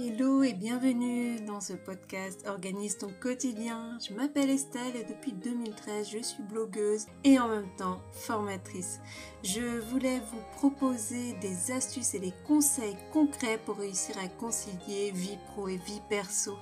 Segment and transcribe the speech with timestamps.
[0.00, 3.96] Hello et bienvenue dans ce podcast Organise ton quotidien.
[4.00, 8.98] Je m'appelle Estelle et depuis 2013 je suis blogueuse et en même temps formatrice.
[9.44, 15.38] Je voulais vous proposer des astuces et des conseils concrets pour réussir à concilier vie
[15.46, 16.56] pro et vie perso.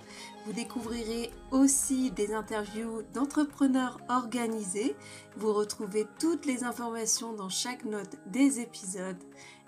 [0.44, 4.94] Vous découvrirez aussi des interviews d'entrepreneurs organisés.
[5.38, 9.22] Vous retrouvez toutes les informations dans chaque note des épisodes.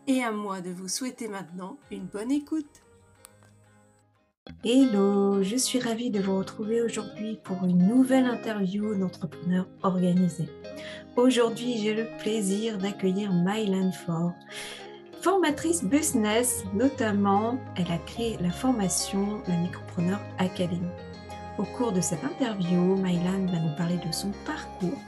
[0.06, 2.83] Et à moi de vous souhaiter maintenant une bonne écoute.
[4.62, 10.50] Hello, je suis ravie de vous retrouver aujourd'hui pour une nouvelle interview d'entrepreneurs organisés.
[11.17, 14.34] Aujourd'hui, j'ai le plaisir d'accueillir Mylan Ford.
[15.22, 20.90] Formatrice business, notamment, elle a créé la formation La Micropreneur Academy.
[21.56, 25.00] Au cours de cette interview, Mylan va nous parler de son parcours,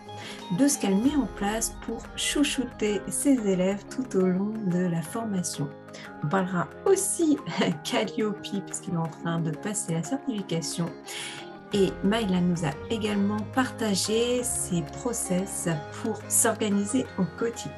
[0.59, 5.03] de ce qu'elle met en place pour chouchouter ses élèves tout au long de la
[5.03, 5.69] formation.
[6.23, 7.39] On parlera aussi
[7.85, 10.91] Calliope puisqu'il est en train de passer la certification.
[11.73, 15.69] Et Mylan nous a également partagé ses process
[16.03, 17.73] pour s'organiser au quotidien.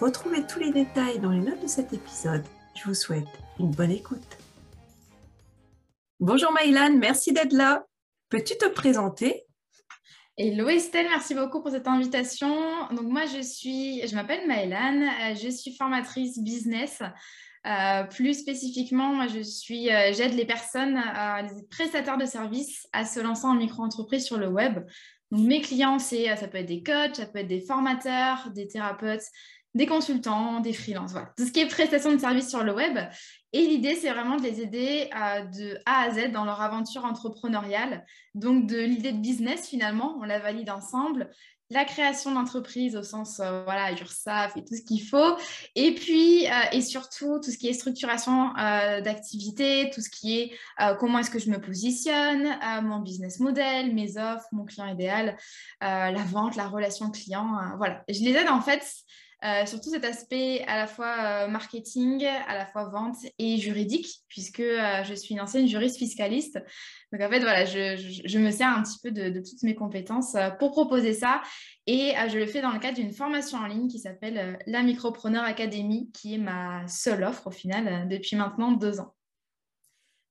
[0.00, 2.44] Retrouvez tous les détails dans les notes de cet épisode.
[2.74, 4.38] Je vous souhaite une bonne écoute.
[6.20, 7.86] Bonjour Mylan, merci d'être là.
[8.28, 9.46] Peux-tu te présenter?
[10.42, 12.48] Hello Estelle, merci beaucoup pour cette invitation.
[12.92, 17.02] Donc moi je suis, je m'appelle Maëlan, euh, je suis formatrice business.
[17.66, 20.98] Euh, plus spécifiquement, moi je suis, euh, j'aide les personnes,
[21.42, 24.76] les prestataires de services à se lancer en micro-entreprise sur le web.
[25.30, 28.66] Donc mes clients, c'est, ça peut être des coachs, ça peut être des formateurs, des
[28.66, 29.26] thérapeutes,
[29.74, 31.32] des consultants, des freelances, voilà.
[31.36, 32.98] Tout ce qui est prestation de services sur le web.
[33.52, 35.10] Et l'idée, c'est vraiment de les aider
[35.56, 38.04] de A à Z dans leur aventure entrepreneuriale.
[38.34, 41.30] Donc, de l'idée de business, finalement, on la valide ensemble.
[41.72, 45.36] La création d'entreprise au sens, euh, voilà, URSAF et tout ce qu'il faut.
[45.76, 50.40] Et puis, euh, et surtout, tout ce qui est structuration euh, d'activité, tout ce qui
[50.40, 50.58] est
[50.98, 55.36] comment est-ce que je me positionne, mon business model, mes offres, mon client idéal,
[55.80, 57.56] la vente, la relation client.
[57.76, 58.82] voilà, je les aide en fait
[59.42, 64.06] euh, surtout cet aspect à la fois euh, marketing, à la fois vente et juridique,
[64.28, 66.58] puisque euh, je suis une ancienne juriste fiscaliste.
[67.10, 70.72] Donc en fait, voilà, je, me sers un petit peu de, toutes mes compétences pour
[70.72, 71.40] proposer ça.
[71.86, 75.42] Et je le fais dans le cadre d'une formation en ligne qui s'appelle la Micropreneur
[75.42, 79.14] Academy, qui est ma seule offre au final depuis maintenant deux ans.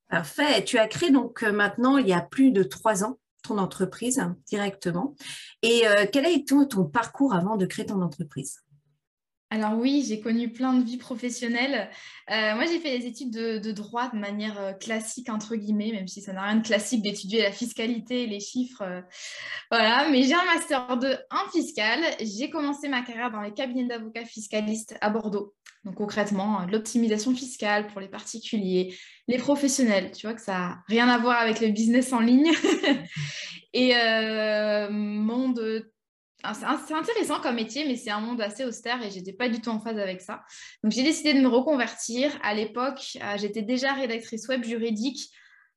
[0.08, 0.64] Parfait.
[0.64, 5.16] Tu as créé donc maintenant, il y a plus de trois ans, ton entreprise directement.
[5.64, 5.84] Et
[6.14, 8.62] quel a été ton parcours avant de créer ton entreprise?
[9.52, 11.90] Alors oui, j'ai connu plein de vies professionnelles.
[12.30, 16.08] Euh, moi, j'ai fait des études de, droit de manière euh, classique, entre guillemets, même
[16.08, 18.84] si ça n'a rien de classique d'étudier la fiscalité et les chiffres.
[18.84, 19.02] Euh,
[19.72, 22.00] voilà, mais j'ai un master 2 en fiscal.
[22.20, 25.56] J'ai commencé ma carrière dans les cabinets d'avocats fiscalistes à Bordeaux.
[25.84, 28.96] Donc concrètement, l'optimisation fiscale pour les particuliers,
[29.28, 30.12] les professionnels.
[30.12, 32.52] Tu vois que ça n'a rien à voir avec le business en ligne.
[33.74, 33.94] et
[34.92, 35.90] monde
[36.54, 39.70] c'est intéressant comme métier, mais c'est un monde assez austère et j'étais pas du tout
[39.70, 40.44] en phase avec ça.
[40.84, 42.38] Donc j'ai décidé de me reconvertir.
[42.44, 45.32] À l'époque, euh, j'étais déjà rédactrice web juridique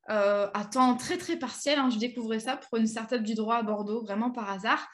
[0.09, 1.79] euh, à temps très très partiel.
[1.79, 1.89] Hein.
[1.89, 4.87] Je découvrais ça pour une startup du droit à Bordeaux, vraiment par hasard.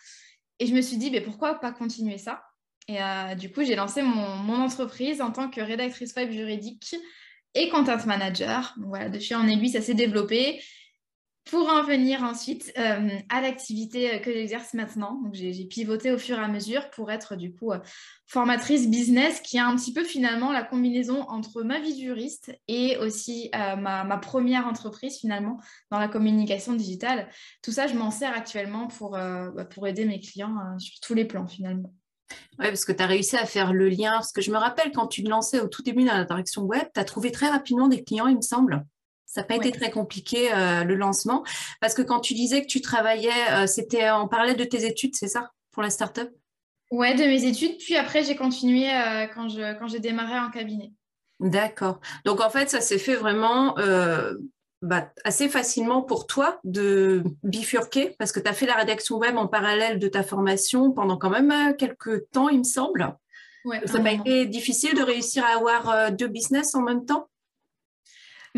[0.60, 2.44] Et je me suis dit, mais pourquoi pas continuer ça?
[2.88, 6.96] Et euh, du coup, j'ai lancé mon, entreprise en tant que rédactrice web juridique
[7.54, 8.76] et content manager.
[8.78, 10.62] voilà, de fil en aiguille, ça s'est développé
[11.50, 15.22] pour en venir ensuite euh, à l'activité euh, que j'exerce maintenant.
[15.34, 17.80] j'ai pivoté au fur et à mesure pour être du coup euh,
[18.28, 22.98] formatrice business, qui a un petit peu finalement la combinaison entre ma vie juriste et
[22.98, 25.58] aussi ma, première entreprise finalement
[25.90, 27.28] dans la communication digitale.
[27.64, 31.48] Tout ça, je m'en sers actuellement pour, bah, aider mes clients sur tous les plans
[31.48, 31.92] finalement.
[32.60, 34.12] Oui, parce que tu as réussi à faire le lien.
[34.12, 36.62] Parce que je me rappelle quand tu te lançais au tout début dans la direction
[36.62, 38.86] web, tu as trouvé très rapidement des clients, il me semble.
[39.30, 41.44] Ça n'a pas été très compliqué euh, le lancement
[41.82, 45.16] parce que quand tu disais que tu travaillais, euh, c'était en parallèle de tes études,
[45.16, 46.32] c'est ça, pour la start-up?
[46.90, 47.78] Ouais, de mes études.
[47.78, 50.94] Puis après, j'ai continué euh, quand, je, quand j'ai démarré en cabinet.
[51.40, 52.00] D'accord.
[52.26, 53.76] Donc en fait, ça s'est fait vraiment
[54.82, 59.38] bah, assez facilement pour toi de bifurquer parce que tu as fait la rédaction web
[59.38, 63.16] en parallèle de ta formation pendant quand même quelques temps, il me semble.
[63.64, 67.30] Ouais, ça n'a pas été difficile de réussir à avoir deux business en même temps?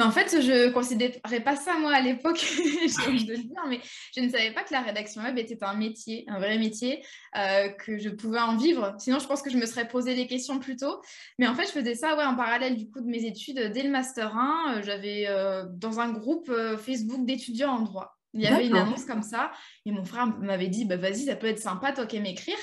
[0.01, 3.63] Mais en fait, je ne considérais pas ça, moi, à l'époque, j'ai de le dire,
[3.69, 3.79] mais
[4.15, 7.05] je ne savais pas que la rédaction web était un métier, un vrai métier,
[7.37, 8.95] euh, que je pouvais en vivre.
[8.97, 11.01] Sinon, je pense que je me serais posé des questions plus tôt.
[11.37, 13.71] Mais en fait, je faisais ça ouais, en parallèle du coup de mes études.
[13.71, 16.51] Dès le Master 1, euh, j'avais euh, dans un groupe
[16.83, 18.17] Facebook d'étudiants en droit.
[18.33, 19.51] Il y avait une annonce comme ça
[19.85, 22.55] et mon frère m'avait dit bah, vas-y ça peut être sympa toi qui aimes écrire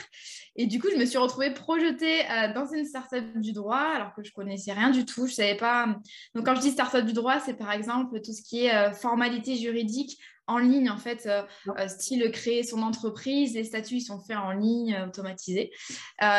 [0.59, 4.13] Et du coup, je me suis retrouvée projetée euh, dans une startup du droit, alors
[4.13, 5.29] que je connaissais rien du tout.
[5.29, 5.97] Je savais pas.
[6.35, 8.93] Donc, quand je dis startup du droit, c'est par exemple tout ce qui est euh,
[8.93, 10.19] formalité juridique
[10.49, 14.51] en ligne, en fait, euh, style créer son entreprise, les statuts ils sont faits en
[14.53, 15.71] ligne, automatisés.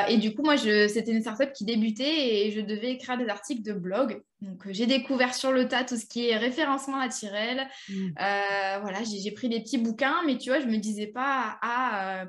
[0.07, 3.61] et du coup, moi, c'était une startup qui débutait et je devais écrire des articles
[3.61, 4.23] de blog.
[4.41, 7.67] Donc, j'ai découvert sur le tas tout ce qui est référencement naturel.
[7.87, 8.07] Mmh.
[8.15, 12.25] voilà, j'ai pris des petits bouquins, mais tu vois, je me disais pas à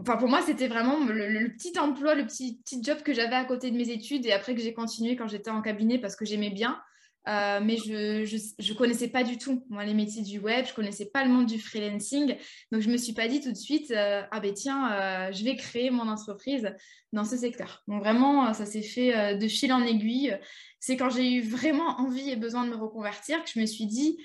[0.00, 3.44] Enfin, pour moi, c'était vraiment le, petit emploi, le petit, petit job que j'avais à
[3.44, 6.24] côté de mes études et après que j'ai continué quand j'étais en cabinet parce que
[6.24, 6.80] j'aimais bien.
[7.26, 10.76] Euh, mais je ne connaissais pas du tout, moi, les métiers du web, je ne
[10.76, 12.36] connaissais pas le monde du freelancing.
[12.72, 15.32] Donc, je ne me suis pas dit tout de suite, euh, ah ben tiens, euh,
[15.32, 16.72] je vais créer mon entreprise
[17.12, 17.82] dans ce secteur.
[17.86, 20.38] Donc, vraiment, ça s'est fait de fil en aiguille.
[20.80, 23.86] C'est quand j'ai eu vraiment envie et besoin de me reconvertir que je me suis
[23.86, 24.16] dit,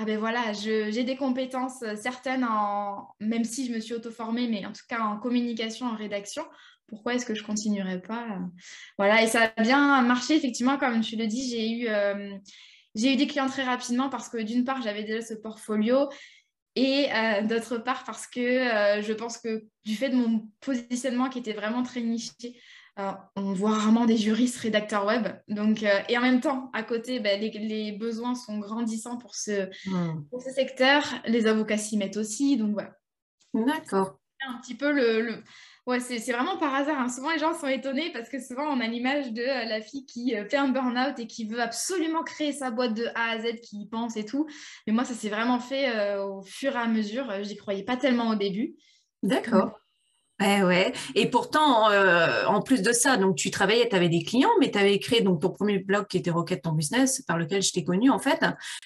[0.00, 4.48] ah ben voilà, j'ai des compétences euh, certaines, en, même si je me suis auto-formée,
[4.48, 6.42] mais en tout cas en communication, en rédaction.
[6.86, 8.38] Pourquoi est-ce que je continuerais pas euh,
[8.96, 12.34] Voilà, et ça a bien marché, effectivement, comme tu le dis, j'ai eu, euh,
[12.94, 16.08] j'ai eu des clients très rapidement parce que d'une part, j'avais déjà ce portfolio
[16.76, 17.08] et
[17.42, 21.82] d'autre part parce que je pense que du fait de mon positionnement qui était vraiment
[21.82, 22.58] très niché,
[23.36, 25.28] on voit rarement des juristes rédacteurs web.
[25.48, 29.68] Donc, euh, et en même temps, à côté, ben, les, besoins sont grandissants pour ce,
[29.88, 30.24] hmm.
[30.30, 31.04] pour ce secteur.
[31.26, 32.56] Les avocats s'y mettent aussi.
[32.56, 32.92] Donc voilà.
[33.54, 34.18] D'accord.
[34.46, 35.42] Un petit peu le.
[35.86, 36.98] Ouais, c'est vraiment par hasard.
[36.98, 37.08] Hein.
[37.08, 40.06] Souvent, les gens sont étonnés parce que souvent, on a l'image de euh, la fille
[40.06, 43.60] qui fait un burn-out et qui veut absolument créer sa boîte de A à Z,
[43.60, 44.46] qui y pense et tout.
[44.86, 47.32] Mais moi, ça s'est vraiment fait au fur et à mesure.
[47.42, 48.76] J'y croyais pas tellement au début.
[49.22, 49.79] D'accord.
[50.40, 50.92] Ouais, ouais.
[51.14, 54.70] Et pourtant, euh, en plus de ça, donc tu travaillais, tu avais des clients, mais
[54.70, 57.72] tu avais créé donc ton premier blog qui était Rocket Ton Business, par lequel je
[57.72, 58.40] t'ai connu en fait.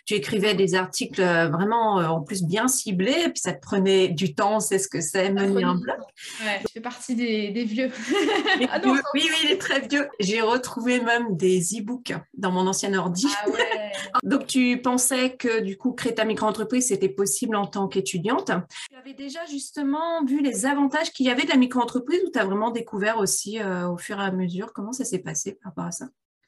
[0.05, 4.09] Tu écrivais des articles euh, vraiment euh, en plus bien ciblés, puis ça te prenait
[4.09, 5.99] du temps, c'est ce que c'est mener un blog.
[6.45, 7.91] Ouais, je fais partie des, vieux.
[8.73, 10.09] ah oui, oui, il est très vieux.
[10.19, 13.29] J'ai retrouvé même des e-books dans mon ancien ordi.
[13.45, 13.93] Ah ouais.
[14.25, 18.51] donc tu pensais que du coup, créer ta micro-entreprise, c'était possible en tant qu'étudiante.
[18.91, 22.38] Tu avais déjà justement vu les avantages qu'il y avait de la micro-entreprise ou tu
[22.38, 24.73] as vraiment découvert aussi euh, au fur et à mesure?
[24.73, 26.06] Comment ça s'est passé par rapport à ça?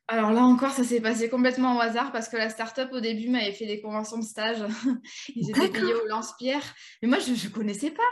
[0.09, 3.29] Alors là encore, ça s'est passé complètement au hasard parce que la start-up au début
[3.29, 4.59] m'avait fait des conventions de stage.
[5.35, 6.63] Ils étaient payés au lance-pierre.
[7.03, 8.03] Mais moi, je ne connaissais pas.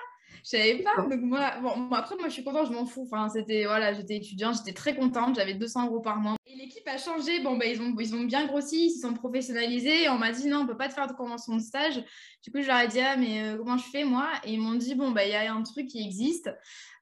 [0.44, 1.02] Je savais pas.
[1.02, 3.08] Donc moi, bon, après, moi, je suis contente, je m'en fous.
[3.10, 6.36] Enfin, c'était, voilà, j'étais étudiante, j'étais très contente, j'avais 200 euros par mois.
[6.46, 7.40] Et l'équipe a changé.
[7.40, 10.02] Bon, ben, ils, ont, ils ont bien grossi, ils se sont professionnalisés.
[10.02, 12.04] Et on m'a dit, non, on peut pas te faire de convention de stage.
[12.42, 14.28] Du coup, je leur ai dit, ah, mais euh, comment je fais, moi?
[14.44, 16.50] Et ils m'ont dit, bon, ben, il y a un truc qui existe.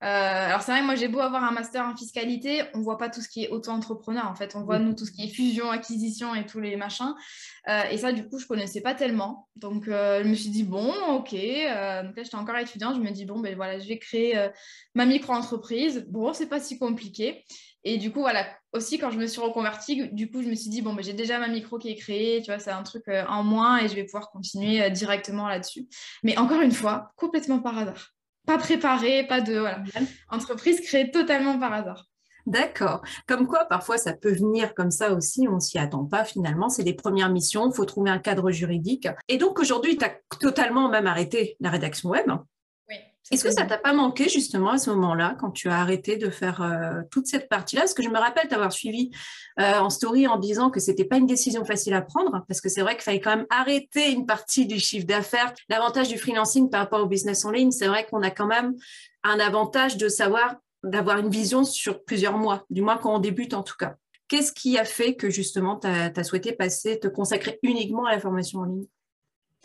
[0.03, 3.09] Euh, alors, c'est vrai, moi, j'ai beau avoir un master en fiscalité, on voit pas
[3.09, 4.27] tout ce qui est auto-entrepreneur.
[4.27, 7.15] En fait, on voit, nous, tout ce qui est fusion, acquisition et tous les machins.
[7.69, 9.49] Euh, et ça, du coup, je connaissais pas tellement.
[9.55, 11.33] Donc, je me suis dit, bon, ok.
[11.33, 12.97] donc là, j'étais encore étudiante.
[12.97, 14.49] Je me dis, bon, ben voilà, je vais créer
[14.95, 16.05] ma micro-entreprise.
[16.09, 17.45] Bon, c'est pas si compliqué.
[17.85, 20.71] Et du coup, voilà, aussi quand je me suis reconvertie, du coup, je me suis
[20.71, 23.05] dit, bon, ben, j'ai déjà ma micro qui est créée, tu vois, c'est un truc
[23.29, 25.87] en moins et je vais pouvoir continuer directement là-dessus.
[26.25, 28.12] Mais encore une fois, complètement par hasard
[28.47, 29.83] pas préparé, pas de voilà.
[30.31, 32.07] entreprise créée totalement par hasard.
[32.47, 33.03] D'accord.
[33.29, 36.69] Comme quoi, parfois, ça peut venir comme ça aussi, on s'y attend pas finalement.
[36.69, 39.07] C'est des premières missions, il faut trouver un cadre juridique.
[39.29, 42.27] Et donc aujourd'hui, tu as totalement même arrêté la rédaction web.
[43.31, 46.29] Est-ce que ça t'a pas manqué justement à ce moment-là, quand tu as arrêté de
[46.29, 47.83] faire euh, toute cette partie-là?
[47.83, 49.11] Parce que je me rappelle t'avoir suivi
[49.61, 52.69] euh, en story en disant que c'était pas une décision facile à prendre, parce que
[52.69, 55.55] c'est vrai qu'il fallait quand même arrêter une partie du chiffre d'affaires.
[55.69, 58.75] L'avantage du freelancing par rapport au business en ligne, c'est vrai qu'on a quand même
[59.23, 63.55] un avantage de savoir, d'avoir une vision sur plusieurs mois, du moins quand on débute
[63.55, 63.95] en tout cas.
[64.27, 68.19] Qu'est-ce qui a fait que justement tu as souhaité passer, te consacrer uniquement à la
[68.19, 68.87] formation en ligne?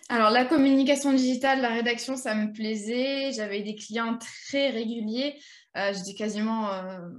[0.09, 3.33] Alors, la communication digitale, la rédaction, ça me plaisait.
[3.33, 5.35] J'avais des clients très réguliers.
[5.75, 7.09] Euh, J'étais quasiment euh,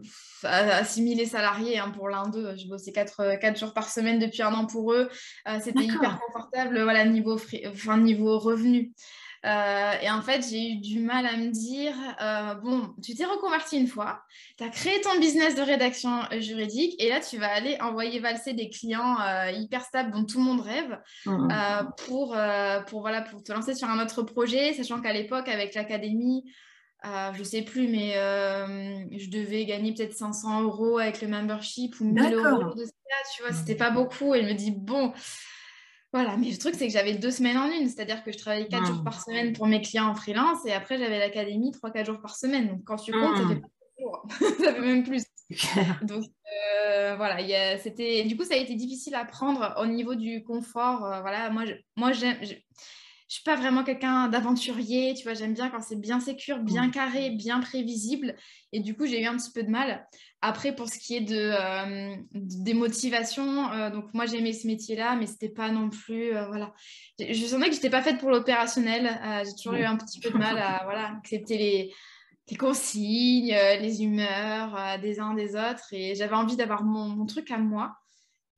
[0.42, 2.56] à, 6000 salariés hein, pour l'un d'eux.
[2.56, 5.10] Je bossais 4, 4, jours par semaine depuis un an pour eux.
[5.48, 8.92] Euh, c'était hyper confortable, voilà, niveau, enfin, niveau revenu.
[9.46, 13.24] Euh, et en fait, j'ai eu du mal à me dire, euh, bon, tu t'es
[13.24, 14.22] reconverti une fois,
[14.56, 18.18] tu as créé ton business de rédaction euh, juridique et là, tu vas aller envoyer
[18.18, 19.16] valser des clients
[19.52, 21.48] hyper stables dont tout le monde rêve mmh.
[22.06, 22.36] pour,
[22.86, 26.44] pour, voilà, pour te lancer sur un autre projet, sachant qu'à l'époque, avec l'académie,
[27.04, 32.34] je sais plus, mais je devais gagner peut-être 500 euros avec le membership ou 1000
[32.34, 32.92] euros de ça,
[33.36, 34.34] tu vois, c'était pas beaucoup.
[34.34, 35.12] Et je me dis, bon,
[36.12, 38.66] voilà, mais le truc, c'est que j'avais deux semaines en une, c'est-à-dire que je travaillais
[38.68, 42.06] quatre jours par semaine pour mes clients en freelance et après, j'avais l'académie trois, quatre
[42.06, 42.68] jours par semaine.
[42.68, 43.68] Donc, quand tu comptes, ça fait pas
[44.00, 44.26] jours,
[44.64, 45.24] ça fait même plus.
[46.02, 48.24] Donc, euh, voilà, c'était...
[48.24, 51.04] du coup, ça a été difficile à prendre au niveau du confort.
[51.04, 51.64] Euh, voilà, moi,
[51.96, 52.54] moi j'aime, je
[53.34, 56.90] suis pas vraiment quelqu'un d'aventurier, tu vois, j'aime bien quand c'est bien sécure, bien mm.
[56.90, 58.34] carré, bien prévisible.
[58.72, 60.06] Et du coup, j'ai eu un petit peu de mal.
[60.40, 65.16] Après, pour ce qui est de, euh, des motivations, euh, donc moi j'aimais ce métier-là,
[65.16, 66.72] mais c'était pas non plus, euh, voilà.
[67.18, 69.20] Je, je, sentais que j'étais pas faite pour l'opérationnel.
[69.44, 71.94] j'ai toujours eu un petit peu de mal à, voilà, accepter les,
[72.48, 77.50] les consignes, les humeurs des uns des autres, et j'avais envie d'avoir mon, mon, truc
[77.50, 77.96] à moi.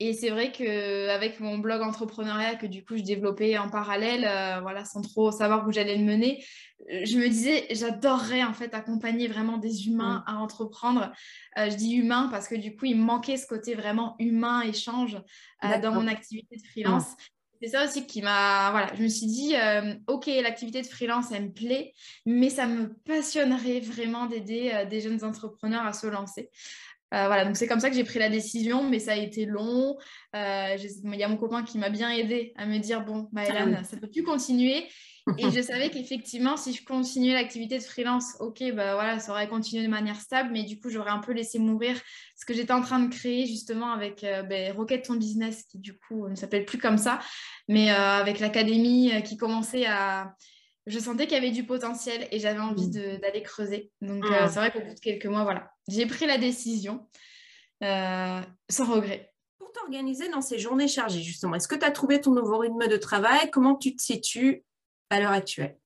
[0.03, 4.61] Et c'est vrai qu'avec mon blog entrepreneuriat que du coup je développais en parallèle, euh,
[4.63, 6.43] voilà, sans trop savoir où j'allais le mener,
[6.91, 10.31] euh, je me disais j'adorerais en fait accompagner vraiment des humains mm.
[10.31, 11.13] à entreprendre.
[11.59, 14.63] Euh, je dis humain parce que du coup il me manquait ce côté vraiment humain
[14.63, 15.19] échange
[15.63, 17.11] dans mon activité de freelance.
[17.11, 17.17] Mm.
[17.63, 18.71] C'est ça aussi qui m'a.
[18.71, 19.53] Voilà, je me suis dit,
[20.07, 21.93] ok, l'activité de freelance, elle me plaît,
[22.25, 26.49] mais ça me passionnerait vraiment d'aider des jeunes entrepreneurs à se lancer.
[27.13, 29.45] Euh, voilà, donc c'est comme ça que j'ai pris la décision, mais ça a été
[29.45, 29.97] long.
[30.37, 33.75] Euh, il y a mon copain qui m'a bien aidé à me dire bon, Maëlan,
[33.79, 34.87] ah ça ne peut plus continuer.
[35.37, 39.49] Et je savais qu'effectivement, si je continuais l'activité de freelance, ok, bah voilà, ça aurait
[39.49, 42.01] continué de manière stable, mais du coup, j'aurais un peu laissé mourir
[42.37, 45.79] ce que j'étais en train de créer justement avec euh, ben, Rocket Ton Business, qui
[45.79, 47.19] du coup ne s'appelle plus comme ça,
[47.69, 50.35] mais avec l'académie qui commençait à,
[50.91, 53.19] je sentais qu'il y avait du potentiel et j'avais envie mmh.
[53.19, 53.91] d'aller creuser.
[54.01, 54.49] Donc, euh, mmh.
[54.49, 57.07] c'est vrai qu'au bout de quelques mois, voilà, j'ai pris la décision
[57.83, 59.33] euh, sans regret.
[59.59, 62.89] Pour t'organiser dans ces journées chargées, justement, est-ce que tu as trouvé ton nouveau rythme
[62.89, 63.51] de travail?
[63.51, 64.65] Comment tu te situes
[65.11, 65.80] à l'heure actuelle?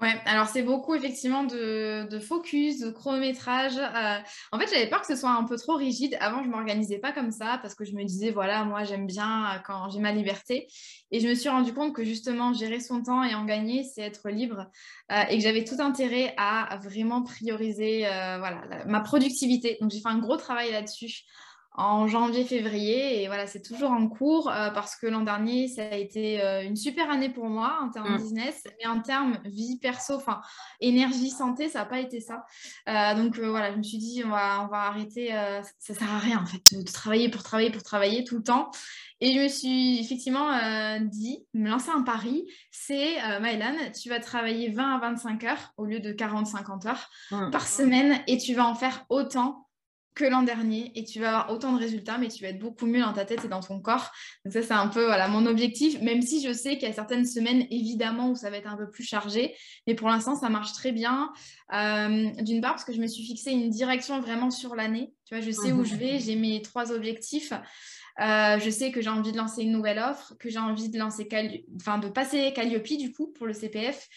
[0.00, 3.76] Ouais, alors c'est beaucoup effectivement de, focus, de chronométrage.
[3.76, 4.18] Euh,
[4.50, 6.16] en fait, j'avais peur que ce soit un peu trop rigide.
[6.20, 9.44] Avant, je m'organisais pas comme ça parce que je me disais, voilà, moi j'aime bien
[9.44, 10.68] euh, quand j'ai ma liberté.
[11.10, 14.00] Et je me suis rendu compte que justement, gérer son temps et en gagner, c'est
[14.00, 14.70] être libre
[15.12, 18.06] euh, et que j'avais tout intérêt à vraiment prioriser
[18.38, 19.76] voilà, ma productivité.
[19.82, 21.24] Donc, j'ai fait un gros travail là-dessus
[21.72, 23.22] en janvier-février.
[23.22, 26.62] Et voilà, c'est toujours en cours euh, parce que l'an dernier, ça a été euh,
[26.62, 28.22] une super année pour moi en termes de mm.
[28.22, 30.40] business, mais en termes vie perso, enfin
[30.80, 32.44] énergie, santé, ça n'a pas été ça.
[32.88, 35.28] Euh, donc voilà, je me suis dit, on va, on va arrêter,
[35.78, 38.42] ça ne sert à rien en fait de, travailler pour travailler pour travailler tout le
[38.42, 38.70] temps.
[39.22, 40.50] Et je me suis effectivement
[41.02, 45.84] dit, me lancer un pari, c'est Maëlan, tu vas travailler 20 à 25 heures au
[45.84, 47.50] lieu de 40-50 heures mm.
[47.50, 49.66] par semaine et tu vas en faire autant
[50.14, 52.86] que l'an dernier et tu vas avoir autant de résultats, mais tu vas être beaucoup
[52.86, 54.10] mieux dans ta tête et dans ton corps.
[54.44, 56.94] Donc ça, c'est un peu voilà, mon objectif, même si je sais qu'il y a
[56.94, 59.54] certaines semaines, évidemment, où ça va être un peu plus chargé.
[59.86, 61.32] Mais pour l'instant, ça marche très bien.
[61.72, 65.12] Euh, d'une part, parce que je me suis fixé une direction vraiment sur l'année.
[65.26, 67.52] Tu vois, je sais où je vais, j'ai mes trois objectifs.
[68.20, 70.98] Euh, je sais que j'ai envie de lancer une nouvelle offre, que j'ai envie de
[70.98, 71.28] lancer
[71.76, 74.08] enfin, de passer Calliope du coup pour le CPF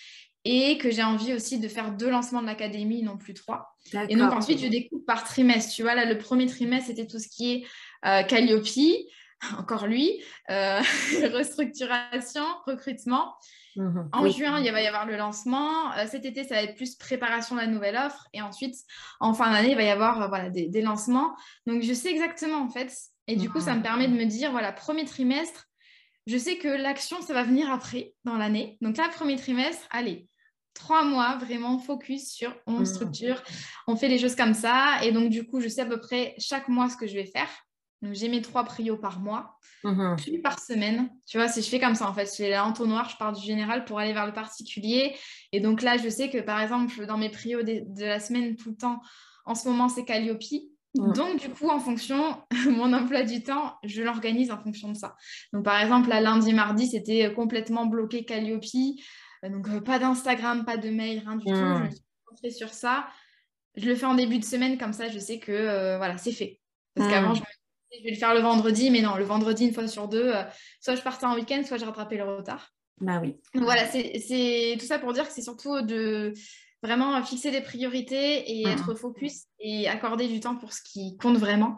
[0.45, 3.75] et que j'ai envie aussi de faire deux lancements de l'académie, non plus trois.
[4.09, 5.73] Et donc ensuite, je découpe par trimestre.
[5.73, 7.65] Tu vois, là, le premier trimestre, c'était tout ce qui est
[8.05, 8.65] euh, Calliope,
[9.57, 10.79] encore lui, euh,
[11.33, 13.33] restructuration, recrutement.
[13.75, 14.09] Mhm.
[14.11, 15.93] En juin, il va y avoir le lancement.
[15.93, 18.27] Euh, cet été, ça va être plus préparation de la nouvelle offre.
[18.33, 18.75] Et ensuite,
[19.19, 21.35] en fin d'année, il va y avoir voilà, des, lancements.
[21.65, 22.93] Donc, je sais exactement, en fait.
[23.27, 23.83] Et du coup, ça me mhm.
[23.83, 25.67] permet de me dire, voilà, premier trimestre,
[26.27, 28.77] je sais que l'action, ça va venir après, dans l'année.
[28.81, 30.27] Donc là, premier trimestre, allez,
[30.73, 32.85] trois mois vraiment focus sur on mmh.
[32.85, 33.43] structure,
[33.87, 35.03] on fait les choses comme ça.
[35.03, 37.25] Et donc, du coup, je sais à peu près chaque mois ce que je vais
[37.25, 37.49] faire.
[38.01, 40.15] Donc, j'ai mes trois prios par mois, mmh.
[40.17, 41.09] puis par semaine.
[41.25, 43.41] Tu vois, si je fais comme ça, en fait, je fais l'entonnoir, je pars du
[43.41, 45.15] général pour aller vers le particulier.
[45.53, 48.71] Et donc là, je sais que, par exemple, dans mes prios de, la semaine, tout
[48.71, 48.99] le temps,
[49.45, 50.41] en ce moment, c'est Calliope.
[50.95, 51.13] Mmh.
[51.13, 55.15] Donc, du coup, en fonction, mon emploi du temps, je l'organise en fonction de ça.
[55.53, 58.65] Donc, par exemple, là, lundi, mardi, c'était complètement bloqué Calliope.
[59.43, 61.55] Euh, donc, euh, pas d'Instagram, pas de mail, rien du tout.
[61.55, 63.07] Je me suis concentrée sur ça.
[63.75, 66.31] Je le fais en début de semaine, comme ça, je sais que euh, voilà, c'est
[66.31, 66.59] fait.
[66.95, 69.65] Parce qu'avant, je me disais, je vais le faire le vendredi, mais non, le vendredi,
[69.65, 70.31] une fois sur deux,
[70.79, 72.71] soit je partais en week-end, soit je rattrapais le retard.
[73.01, 73.35] Bah oui.
[73.55, 76.33] Donc voilà, c'est tout ça pour dire que c'est surtout de
[76.83, 78.69] vraiment fixer des priorités et mmh.
[78.69, 81.77] être focus et accorder du temps pour ce qui compte vraiment.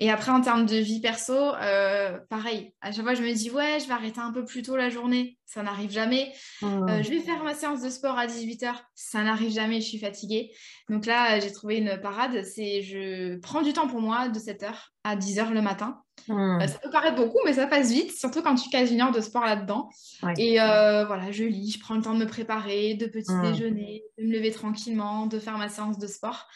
[0.00, 2.72] Et après, en termes de vie perso, euh, pareil.
[2.80, 4.90] À chaque fois, je me dis, ouais, je vais arrêter un peu plus tôt la
[4.90, 5.38] journée.
[5.44, 6.32] Ça n'arrive jamais.
[6.62, 6.66] Mmh.
[6.88, 8.74] Euh, je vais faire ma séance de sport à 18h.
[8.94, 9.80] Ça n'arrive jamais.
[9.80, 10.52] Je suis fatiguée.
[10.88, 12.44] Donc là, j'ai trouvé une parade.
[12.44, 14.70] C'est je prends du temps pour moi de 7h
[15.02, 16.00] à 10h le matin.
[16.28, 16.60] Mmh.
[16.60, 19.12] Euh, ça peut paraître beaucoup, mais ça passe vite, surtout quand tu cases une heure
[19.12, 19.88] de sport là-dedans.
[20.36, 23.42] Et voilà, je lis, je prends le temps de me préparer, de petit mmh.
[23.42, 26.46] déjeuner, de me lever tranquillement, de faire ma séance de sport.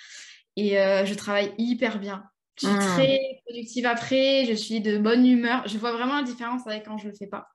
[0.56, 2.22] Et je travaille hyper bien.
[2.62, 2.78] Je suis hmm.
[2.78, 5.66] très productive après, je suis de bonne humeur.
[5.66, 7.49] Je vois vraiment la différence avec quand je ne le fais pas.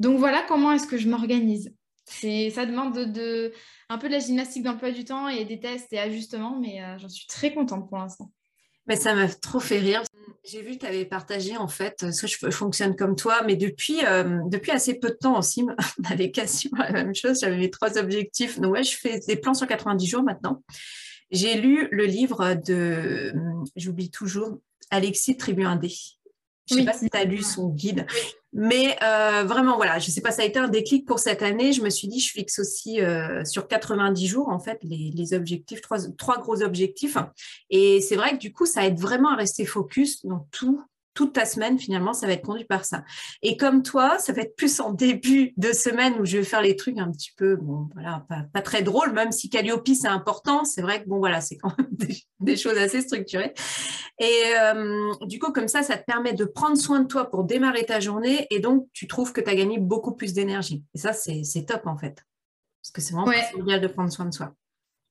[0.00, 1.74] Donc voilà comment est-ce que je m'organise.
[2.06, 3.52] Ça demande de,
[3.88, 6.98] un peu de la gymnastique d'emploi du temps et des tests et ajustements, mais euh,
[6.98, 8.30] j'en suis très contente pour l'instant.
[8.86, 10.02] Mais ça m'a trop fait rire.
[10.44, 13.56] J'ai vu que tu avais partagé en fait, parce que je fonctionne comme toi, mais
[13.56, 15.66] depuis, euh, depuis assez peu de temps aussi,
[15.98, 17.40] on avait quasiment la même chose.
[17.40, 18.58] J'avais mes trois objectifs.
[18.58, 20.62] Donc, ouais, je fais des plans sur 90 jours maintenant.
[21.30, 23.32] J'ai lu le livre de,
[23.76, 24.58] j'oublie toujours,
[24.90, 25.92] Alexis Tribu Indé.
[26.68, 28.06] Je ne sais pas si tu as lu son guide.
[28.52, 31.42] Mais euh, vraiment, voilà, je ne sais pas, ça a été un déclic pour cette
[31.42, 31.72] année.
[31.72, 35.80] Je me suis dit, je fixe aussi euh, sur 90 jours, en fait, les, objectifs,
[35.80, 37.16] trois, trois, gros objectifs.
[37.70, 40.82] Et c'est vrai que du coup, ça aide vraiment à rester focus dans tout
[41.18, 43.02] toute ta semaine, finalement, ça va être conduit par ça.
[43.42, 46.62] Et comme toi, ça va être plus en début de semaine où je vais faire
[46.62, 50.64] les trucs un petit peu, bon, voilà, pas, très drôles, même si Calliope, c'est important.
[50.64, 51.88] C'est vrai que, bon, voilà, c'est quand même
[52.38, 53.52] des, choses assez structurées.
[54.20, 57.42] Et euh, du coup, comme ça, ça te permet de prendre soin de toi pour
[57.42, 58.46] démarrer ta journée.
[58.50, 60.84] Et donc, tu trouves que tu as gagné beaucoup plus d'énergie.
[60.94, 62.24] Et ça, c'est top, en fait.
[62.80, 63.80] Parce que c'est vraiment ouais.
[63.80, 64.54] de prendre soin de soi.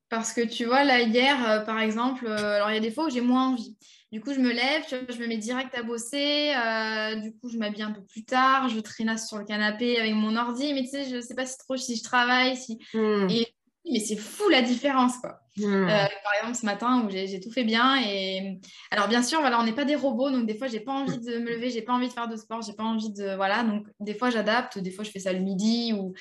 [0.09, 2.91] Parce que tu vois, là, hier, euh, par exemple, euh, alors il y a des
[2.91, 3.75] fois où j'ai moins envie.
[4.13, 6.53] Du coup, je me lève, je me mets direct à bosser.
[6.55, 8.69] Euh, du coup, je m'habille un peu plus tard.
[8.69, 10.73] Je traînasse sur le canapé avec mon ordi.
[10.73, 12.55] Mais tu sais, je ne sais pas si trop si je travaille.
[12.55, 12.79] Si...
[12.93, 13.27] Hmm.
[13.29, 13.53] Et...
[13.89, 15.39] Mais c'est fou la différence, quoi.
[15.55, 15.87] Hmm.
[15.87, 18.01] par exemple, ce matin où j'ai tout fait bien.
[18.01, 18.59] Et
[18.91, 20.29] alors, bien sûr, voilà, on n'est pas des robots.
[20.29, 21.69] Donc, des fois, j'ai pas envie de me lever.
[21.69, 22.61] J'ai pas envie de faire de sport.
[22.61, 23.35] J'ai pas envie de.
[23.35, 23.63] Voilà.
[23.63, 24.77] Donc, des fois, j'adapte.
[24.77, 25.93] Des fois, je fais ça le midi.
[25.93, 26.13] Ou...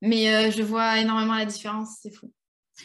[0.00, 1.96] Mais je vois énormément la différence.
[2.02, 2.30] C'est fou.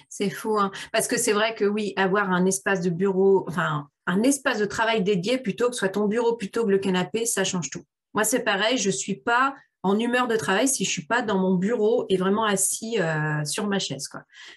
[0.10, 0.72] C'est fou, hein.
[0.92, 4.66] parce que c'est vrai que oui, avoir un espace de bureau, enfin un espace de
[4.66, 7.84] travail dédié plutôt que soit ton bureau plutôt que le canapé, ça change tout.
[8.14, 9.54] Moi, c'est pareil, je ne suis pas
[9.84, 13.00] en humeur de travail si je ne suis pas dans mon bureau et vraiment assis
[13.00, 14.10] euh, sur ma chaise.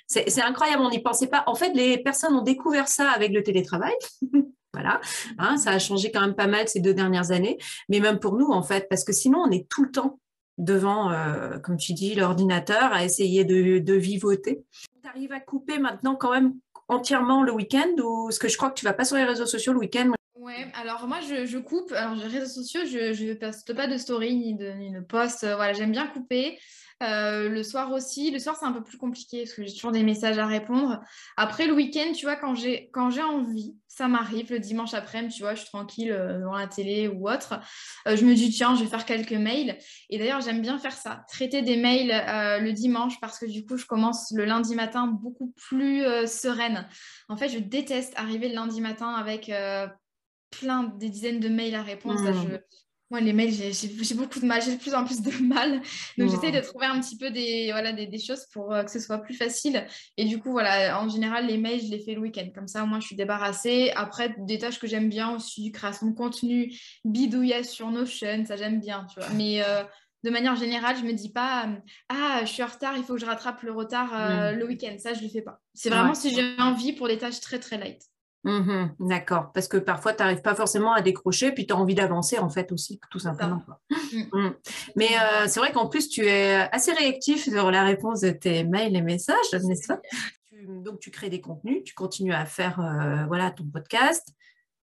[0.06, 1.44] C'est incroyable, on n'y pensait pas.
[1.46, 3.94] En fait, les personnes ont découvert ça avec le télétravail.
[4.72, 5.00] voilà,
[5.38, 7.58] hein, ça a changé quand même pas mal ces deux dernières années,
[7.88, 10.18] mais même pour nous, en fait, parce que sinon, on est tout le temps
[10.58, 14.62] devant, euh, comme tu dis, l'ordinateur à essayer de, vivoter
[15.10, 16.54] arrives à couper maintenant quand même
[16.88, 19.46] entièrement le week-end ou ce que je crois que tu vas pas sur les réseaux
[19.46, 21.92] sociaux le week-end Ouais, alors moi je, coupe.
[21.92, 25.40] Alors les réseaux sociaux, je ne poste pas de story ni de, ni de post.
[25.40, 26.58] Voilà, j'aime bien couper.
[27.02, 28.30] Euh, le soir aussi.
[28.30, 31.00] Le soir, c'est un peu plus compliqué parce que j'ai toujours des messages à répondre.
[31.36, 34.52] Après, le week-end, tu vois, quand j'ai, quand j'ai envie, ça m'arrive.
[34.52, 37.58] Le dimanche après-midi, tu vois, je suis tranquille euh, devant la télé ou autre.
[38.06, 39.78] Euh, je me dis, tiens, je vais faire quelques mails.
[40.10, 42.10] Et d'ailleurs, j'aime bien faire ça, traiter des mails
[42.62, 46.86] le dimanche parce que du coup, je commence le lundi matin beaucoup plus sereine.
[47.28, 49.50] En fait, je déteste arriver le lundi matin avec
[50.50, 52.18] plein, des dizaines de mails à répondre.
[52.18, 52.56] Ça, je,
[53.10, 55.82] moi, les mails, j'ai beaucoup de mal, j'ai de plus en plus de mal.
[56.16, 59.00] Donc, j'essaie de trouver un petit peu des, voilà, des, choses pour euh, que ce
[59.00, 59.86] soit plus facile.
[60.16, 62.48] Et du coup, voilà, en général, les mails, je les fais le week-end.
[62.54, 63.90] Comme ça, moi, je suis débarrassée.
[63.96, 66.72] Après, des tâches que j'aime bien aussi, création de contenu,
[67.04, 69.28] bidouillage sur Notion, ça, j'aime bien, tu vois.
[69.30, 69.82] Mais euh,
[70.22, 71.66] de manière générale, je me dis pas,
[72.08, 74.94] ah, je suis en retard, il faut que je rattrape le retard euh, le week-end.
[74.98, 75.60] Ça, je le fais pas.
[75.74, 78.02] C'est vraiment si j'ai envie pour des tâches très, très light.
[78.42, 81.94] Mmh d'accord, parce que parfois tu n'arrives pas forcément à décrocher, puis tu as envie
[81.94, 83.62] d'avancer en fait aussi, tout simplement.
[83.90, 84.18] Mmh.
[84.32, 84.54] Mmh.
[84.96, 88.64] Mais euh, c'est vrai qu'en plus tu es assez réactif sur la réponse de tes
[88.64, 90.00] mails et messages, n'est-ce pas?
[90.66, 94.26] Donc tu crées des contenus, tu continues à faire euh, voilà, ton podcast,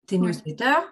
[0.05, 0.85] tes newsletters,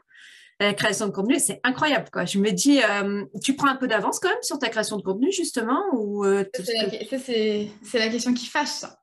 [0.59, 2.09] la création de contenu, c'est incroyable.
[2.11, 2.25] Quoi.
[2.25, 5.03] Je me dis, euh, tu prends un peu d'avance quand même sur ta création de
[5.03, 8.97] contenu justement ou C'est la, question qui fâche ça.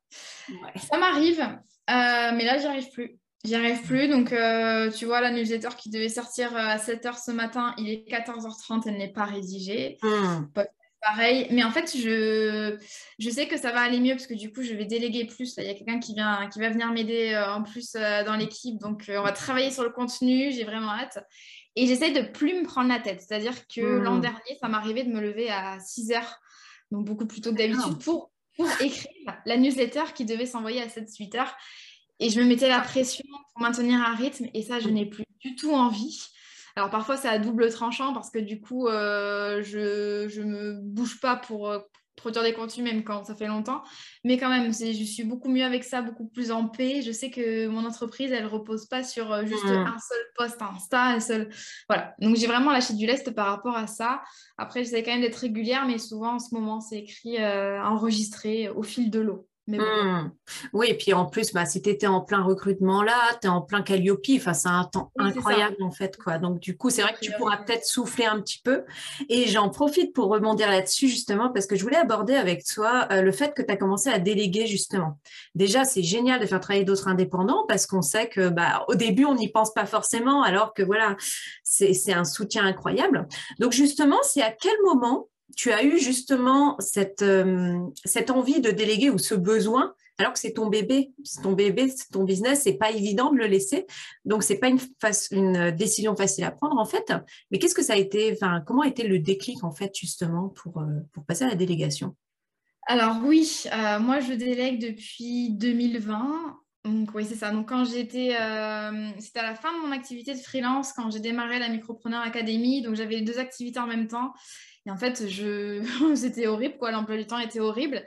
[0.91, 1.47] Ça m'arrive,
[1.89, 3.22] mais là j'y arrive plus.
[3.45, 4.09] J'y arrive plus.
[4.09, 7.89] Donc, euh, tu vois, la newsletter qui devait sortir euh, à 7h ce matin, il
[7.91, 9.99] est 14h30, elle n'est pas rédigée.
[10.03, 10.47] Hmm.
[11.01, 11.49] Pareil.
[11.51, 12.79] Mais en fait, je,
[13.19, 15.57] je sais que ça va aller mieux parce que du coup, je vais déléguer plus.
[15.59, 18.79] Il y a quelqu'un qui, vient, qui va venir m'aider euh, en plus dans l'équipe.
[18.79, 20.53] Donc, on va travailler sur le contenu.
[20.53, 21.19] J'ai vraiment hâte.
[21.75, 23.21] Et j'essaie de plus me prendre la tête.
[23.27, 24.03] C'est-à-dire que hmm.
[24.05, 26.23] l'an dernier, ça m'arrivait de me lever à 6h,
[26.93, 30.87] donc beaucoup plus tôt que d'habitude, pour, pour écrire la newsletter qui devait s'envoyer à
[30.87, 31.49] 7-8 h
[32.23, 35.25] et je me mettais la pression pour maintenir un rythme et ça, je n'ai plus
[35.41, 36.29] du tout envie.
[36.77, 41.21] Alors parfois, c'est à double tranchant parce que du coup, euh, je ne me bouge
[41.21, 41.81] pas pour euh,
[42.15, 43.83] produire des contenus même quand ça fait longtemps.
[44.23, 47.03] Mais quand même, je suis beaucoup mieux avec ça, beaucoup plus en paix.
[47.03, 49.87] Je sais que mon entreprise, elle repose pas sur euh, juste mmh.
[49.87, 51.51] un seul post Insta, un seul...
[51.89, 52.15] Voilà.
[52.21, 54.23] Donc j'ai vraiment lâché du lest par rapport à ça.
[54.59, 58.85] Après, j'essaie quand même d'être régulière, mais souvent en ce moment, c'est écrit, enregistré au
[58.85, 59.49] fil de l'eau.
[59.69, 60.31] Mmh.
[60.73, 63.51] Oui, et puis en plus, bah, si tu étais en plein recrutement là, tu es
[63.51, 66.17] en plein Calliope, enfin, c'est un temps incroyable en fait.
[66.17, 66.39] Quoi.
[66.39, 68.85] Donc du coup, c'est vrai que tu pourras peut-être souffler un petit peu.
[69.29, 73.23] Et j'en profite pour rebondir là-dessus justement parce que je voulais aborder avec toi euh,
[73.23, 75.21] le fait que tu as commencé à déléguer justement.
[75.55, 79.27] Déjà, c'est génial de faire travailler d'autres indépendants parce qu'on sait que bah, au début,
[79.27, 81.17] on n'y pense pas forcément alors que voilà,
[81.63, 83.29] c'est un soutien incroyable.
[83.61, 88.71] Donc justement, c'est à quel moment tu as eu justement cette, euh, cette envie de
[88.71, 92.63] déléguer ou ce besoin alors que c'est ton bébé, c'est ton bébé, c'est ton business,
[92.63, 93.87] c'est pas évident de le laisser.
[94.25, 97.13] Donc, c'est pas une, décision facile à prendre, en fait.
[97.51, 100.79] Mais qu'est-ce que ça a été, comment a été le déclic, en fait, justement, pour,
[100.79, 102.15] euh, pour passer à la délégation?
[102.89, 106.59] Alors oui, euh, moi je délègue depuis 2020.
[106.85, 107.53] Donc oui, c'est ça.
[107.53, 108.37] Donc quand j'étais,
[109.21, 112.83] c'était à la fin de mon activité de freelance quand j'ai démarré la Micropreneur Academy.
[112.83, 114.33] Donc j'avais les deux activités en même temps.
[114.87, 115.83] Et en fait, je...
[116.15, 116.91] c'était horrible, quoi.
[116.91, 118.05] L'emploi du temps était horrible.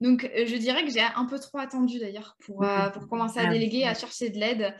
[0.00, 3.40] Donc, euh, je dirais que j'ai un peu trop attendu d'ailleurs pour, euh, pour commencer
[3.40, 4.74] à déléguer, à chercher de l'aide.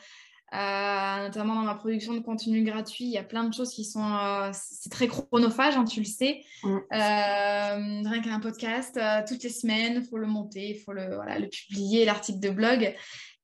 [0.55, 3.85] Euh, notamment dans ma production de contenu gratuit, il y a plein de choses qui
[3.85, 4.51] sont.
[4.53, 6.43] c'est très chronophage, hein, tu le sais.
[6.63, 6.79] Mm.
[6.91, 11.49] rien qu'un podcast, toutes les semaines, il faut le monter, il faut le, voilà, le
[11.49, 12.95] publier, l'article de blog.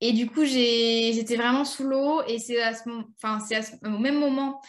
[0.01, 2.89] Et du coup, j'étais vraiment sous l'eau et c'est à ce,
[3.23, 3.39] enfin,
[3.85, 4.63] au même moment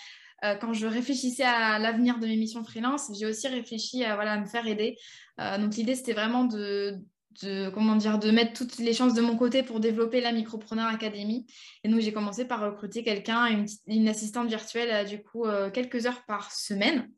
[0.46, 4.38] euh, quand je réfléchissais à l'avenir de mes missions freelance, j'ai aussi réfléchi à, voilà,
[4.38, 4.98] me faire aider.
[5.40, 7.00] Euh, donc l'idée, c'était vraiment de,
[7.74, 11.46] comment dire, de mettre toutes les chances de mon côté pour développer la Micropreneur Academy.
[11.84, 16.24] Et donc, j'ai commencé par recruter quelqu'un, une, assistante virtuelle, euh, du coup, quelques heures
[16.26, 17.10] par semaine,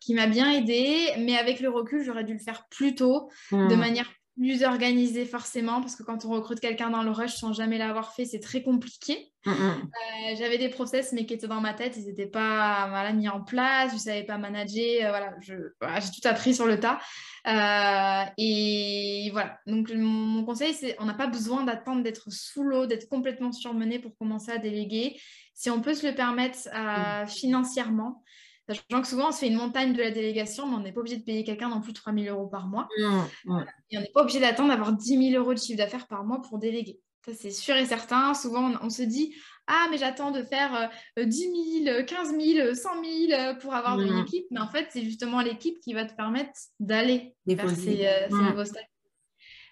[0.00, 1.12] qui m'a bien aidée.
[1.18, 3.78] Mais avec le recul, j'aurais dû le faire plus tôt, de hmm.
[3.78, 7.78] manière plus organisée forcément, parce que quand on recrute quelqu'un dans le rush sans jamais
[7.78, 9.32] l'avoir fait, c'est très compliqué.
[9.46, 9.54] Mm, mm.
[9.54, 13.28] Euh, j'avais des process, mais qui étaient dans ma tête, ils n'étaient pas voilà, mis
[13.28, 16.98] en place, je ne savais pas manager, euh, voilà, j'ai tout appris sur le tas.
[17.46, 22.86] Euh, et voilà, donc mon, conseil, c'est on n'a pas besoin d'attendre d'être sous l'eau,
[22.86, 25.20] d'être complètement surmené pour commencer à déléguer.
[25.54, 27.28] Si on peut se le permettre mm.
[27.28, 28.24] financièrement,
[28.68, 31.00] Sachant que souvent, on se fait une montagne de la délégation, mais on n'est pas
[31.00, 32.88] obligé de payer quelqu'un non plus 3 000 euros par mois.
[32.98, 33.58] Mmh,
[33.90, 36.40] et on n'est pas obligé d'attendre d'avoir 10 000 euros de chiffre d'affaires par mois
[36.40, 36.98] pour déléguer.
[37.26, 38.34] Ça, c'est sûr et certain.
[38.34, 39.34] Souvent, on, se dit
[39.66, 42.88] Ah, mais j'attends de faire 10 000, 15 000, 100
[43.28, 44.46] 000 pour avoir une équipe.
[44.50, 48.48] Mais en fait, c'est justement l'équipe qui va te permettre d'aller vers ces, euh, mmh.
[48.48, 48.84] nouveaux stades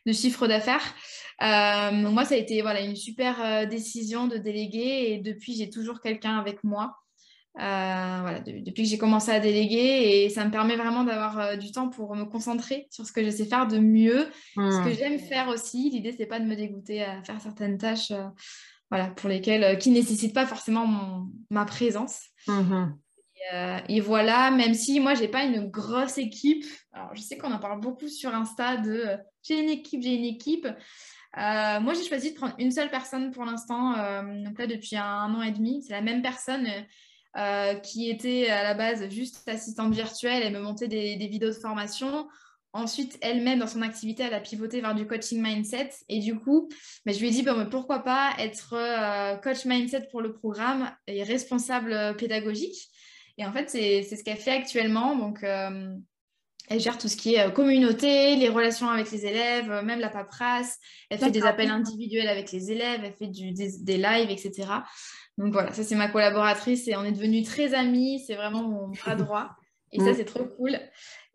[0.06, 0.94] de chiffre d'affaires.
[1.42, 5.70] Euh, moi, ça a été voilà, une super euh, décision de déléguer et depuis, j'ai
[5.70, 6.96] toujours quelqu'un avec moi
[7.58, 11.56] euh, voilà, depuis que j'ai commencé à déléguer et ça me permet vraiment d'avoir euh,
[11.56, 14.88] du temps pour me concentrer sur ce que je sais faire de mieux, ce que
[14.88, 14.96] mmh.
[14.96, 15.90] j'aime faire aussi.
[15.90, 18.24] L'idée c'est pas de me dégoûter à faire certaines tâches, euh,
[18.90, 22.22] voilà, pour lesquelles qui nécessitent pas forcément ma présence.
[22.46, 22.94] Mmh
[23.88, 26.64] et, voilà, même si moi j'ai pas une grosse équipe.
[26.92, 29.04] Alors je sais qu'on en parle beaucoup sur Insta de
[29.42, 30.68] j'ai une équipe, j'ai une équipe.
[31.36, 33.94] moi, j'ai choisi de prendre une seule personne pour l'instant.
[34.44, 36.68] donc là, depuis un, an et demi, c'est la même personne
[37.38, 41.54] euh, qui était à la base juste assistante virtuelle, elle me montait des, vidéos de
[41.54, 42.28] formation.
[42.74, 45.90] Ensuite, elle-même, dans son activité, elle a pivoté vers du coaching mindset.
[46.10, 46.68] Et du coup,
[47.06, 50.90] bah, je lui ai dit, bah, pourquoi pas être euh, coach mindset pour le programme
[51.06, 52.90] et responsable euh, pédagogique.
[53.38, 55.16] Et en fait, c'est ce qu'elle fait actuellement.
[55.16, 60.10] Donc, elle gère tout ce qui est communauté, les relations avec les élèves, même la
[60.10, 60.78] paperasse.
[61.08, 64.68] Elle fait des appels individuels avec les élèves, elle fait du, des, des lives, etc.
[65.38, 68.22] Donc voilà, ça c'est ma collaboratrice et on est devenus très amis.
[68.26, 69.50] C'est vraiment mon bras droit.
[69.92, 70.14] Et ça, mm.
[70.14, 70.78] c'est trop cool.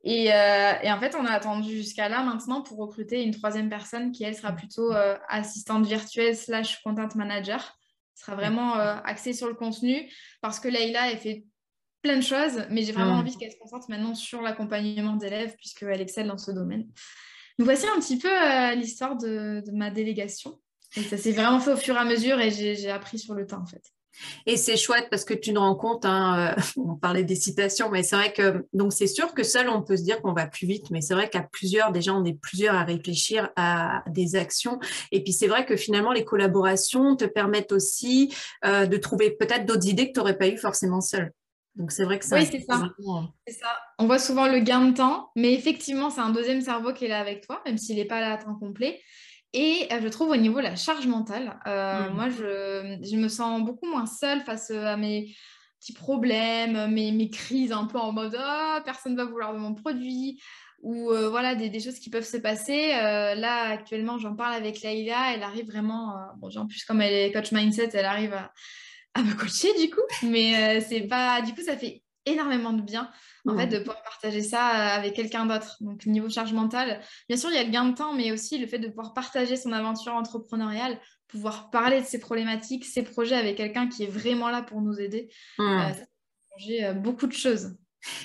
[0.04, 3.70] Et, euh, et, en fait, on a attendu jusqu'à là maintenant pour recruter une troisième
[3.70, 7.78] personne qui, elle, sera plutôt euh, assistante virtuelle slash content manager.
[8.16, 10.10] sera vraiment euh, axée sur le contenu
[10.42, 11.46] parce que Leïla, elle fait
[12.04, 13.20] plein de choses, mais j'ai vraiment mm.
[13.20, 16.88] envie qu'elle se concentre maintenant sur l'accompagnement d'élèves puisqu'elle excelle dans ce domaine.
[17.60, 18.30] Donc voici un petit peu
[18.76, 20.60] l'histoire de, de ma délégation.
[20.96, 23.46] Et ça s'est vraiment fait au fur et à mesure et j'ai appris sur le
[23.46, 23.84] temps en fait.
[24.46, 27.90] Et c'est chouette parce que tu te rends compte, hein, euh, on parlait des citations,
[27.90, 30.48] mais c'est vrai que donc c'est sûr que seul on peut se dire qu'on va
[30.48, 34.36] plus vite, mais c'est vrai qu'à plusieurs, déjà on est plusieurs à réfléchir à des
[34.36, 34.80] actions.
[35.12, 38.34] Et puis c'est vrai que finalement les collaborations te permettent aussi
[38.66, 41.32] euh, de trouver peut-être d'autres idées que tu n'aurais pas eu forcément seul.
[41.76, 42.38] Donc c'est vrai que ça.
[42.38, 42.90] Oui, c'est ça.
[43.46, 43.68] c'est ça.
[44.00, 47.10] On voit souvent le gain de temps, mais effectivement c'est un deuxième cerveau qui est
[47.10, 49.00] là avec toi, même s'il n'est pas là à temps complet.
[49.60, 52.14] Et euh, je trouve au niveau de la charge mentale, euh, mmh.
[52.14, 55.36] moi, je, me sens beaucoup moins seule face à mes
[55.80, 59.58] petits problèmes, mes, mes crises un peu en mode oh, personne ne va vouloir de
[59.58, 60.40] mon produit
[60.84, 62.90] ou euh, voilà des, choses qui peuvent se passer.
[62.90, 67.32] là, actuellement, j'en parle avec Laïla, elle arrive vraiment, bon, en plus, comme elle est
[67.32, 68.54] coach mindset, elle arrive à,
[69.16, 73.10] à me coacher du coup, mais c'est pas, du coup, ça fait énormément de bien
[73.48, 75.78] en fait, de pouvoir partager ça euh, avec quelqu'un d'autre.
[75.82, 78.58] Donc, niveau charge mentale, bien sûr, il y a le gain de temps, mais aussi
[78.58, 83.36] le fait de pouvoir partager son aventure entrepreneuriale, pouvoir parler de ses problématiques, ses projets
[83.36, 85.30] avec quelqu'un qui est vraiment là pour nous aider.
[85.60, 87.78] Euh, ça a changé euh, beaucoup de choses.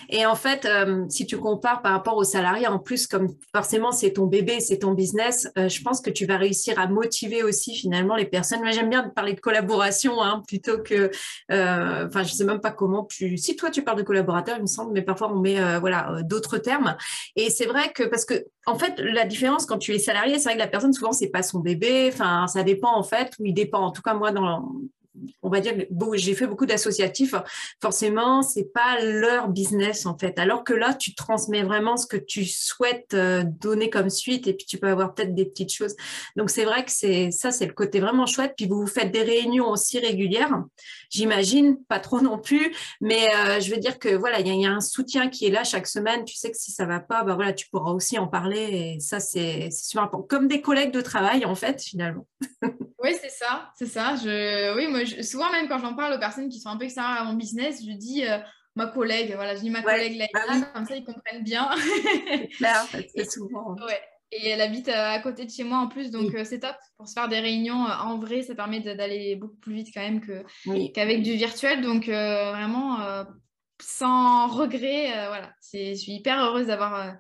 [0.09, 3.92] Et en fait, euh, si tu compares par rapport aux salariés, en plus, comme forcément
[3.92, 7.42] c'est ton bébé, c'est ton business, euh, je pense que tu vas réussir à motiver
[7.42, 8.61] aussi finalement les personnes.
[8.61, 11.11] Moi, j'aime bien parler de collaboration hein, plutôt que,
[11.51, 13.37] euh, enfin, je sais même pas comment tu.
[13.38, 16.59] Si toi tu parles de collaborateur, il me semble, mais parfois on met voilà d'autres
[16.59, 16.97] termes.
[17.37, 18.35] Et c'est vrai que parce que
[18.66, 21.31] en fait, la différence quand tu es salarié, c'est vrai que la personne souvent c'est
[21.31, 22.11] pas son bébé.
[22.12, 23.81] Enfin, ça dépend en fait, ou il dépend.
[23.81, 24.68] En tout cas, moi dans
[25.42, 25.75] on va dire,
[26.14, 27.35] j'ai fait beaucoup d'associatifs,
[27.81, 30.38] forcément, c'est pas leur business en fait.
[30.38, 34.55] Alors que là, tu transmets vraiment ce que tu souhaites euh, donner comme suite et
[34.55, 35.94] puis tu peux avoir peut-être des petites choses.
[36.37, 38.55] Donc c'est vrai que c'est ça, c'est le côté vraiment chouette.
[38.57, 40.62] Puis vous faites des réunions aussi régulières,
[41.11, 44.70] j'imagine, pas trop non plus, mais euh, je veux dire que voilà, il y, a
[44.70, 46.25] un soutien qui est là chaque semaine.
[46.25, 49.01] Tu sais que si ça va pas, bah voilà, tu pourras aussi en parler et
[49.01, 50.27] ça c'est super important.
[50.29, 52.27] Comme des collègues de travail en fait finalement.
[53.03, 54.14] Oui, c'est ça, c'est ça.
[54.14, 57.20] Je, oui, moi, souvent même quand j'en parle aux personnes qui sont un peu extérieures
[57.20, 58.38] à mon business, je dis euh,
[58.74, 60.40] ma collègue, voilà, je dis ma collègue là, bah
[60.74, 61.70] comme ça ils comprennent bien.
[63.14, 63.74] c'est souvent.
[63.76, 64.00] Ouais.
[64.34, 66.76] Et elle habite euh, à côté de chez moi en plus, donc euh, c'est top
[66.96, 68.42] pour se faire des réunions en vrai.
[68.42, 70.20] Ça permet d'aller beaucoup plus vite quand même
[70.92, 71.82] qu'avec du virtuel.
[71.82, 72.98] Donc vraiment,
[73.80, 75.52] sans regret, voilà.
[75.72, 77.14] Je suis hyper heureuse d'avoir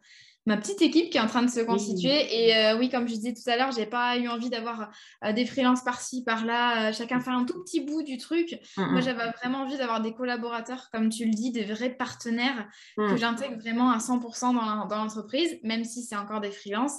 [0.46, 2.46] ma petite équipe qui est en train de se constituer.
[2.46, 4.90] Et euh, oui, comme je disais tout à l'heure, j'ai pas eu envie d'avoir
[5.24, 8.58] euh, des freelances par-ci, par-là, euh, chacun faire un tout petit bout du truc.
[8.76, 13.16] Moi, j'avais vraiment envie d'avoir des collaborateurs, comme tu le dis, des vrais partenaires que
[13.16, 16.96] j'intègre vraiment à 100% dans l'entreprise, même si c'est encore des freelances.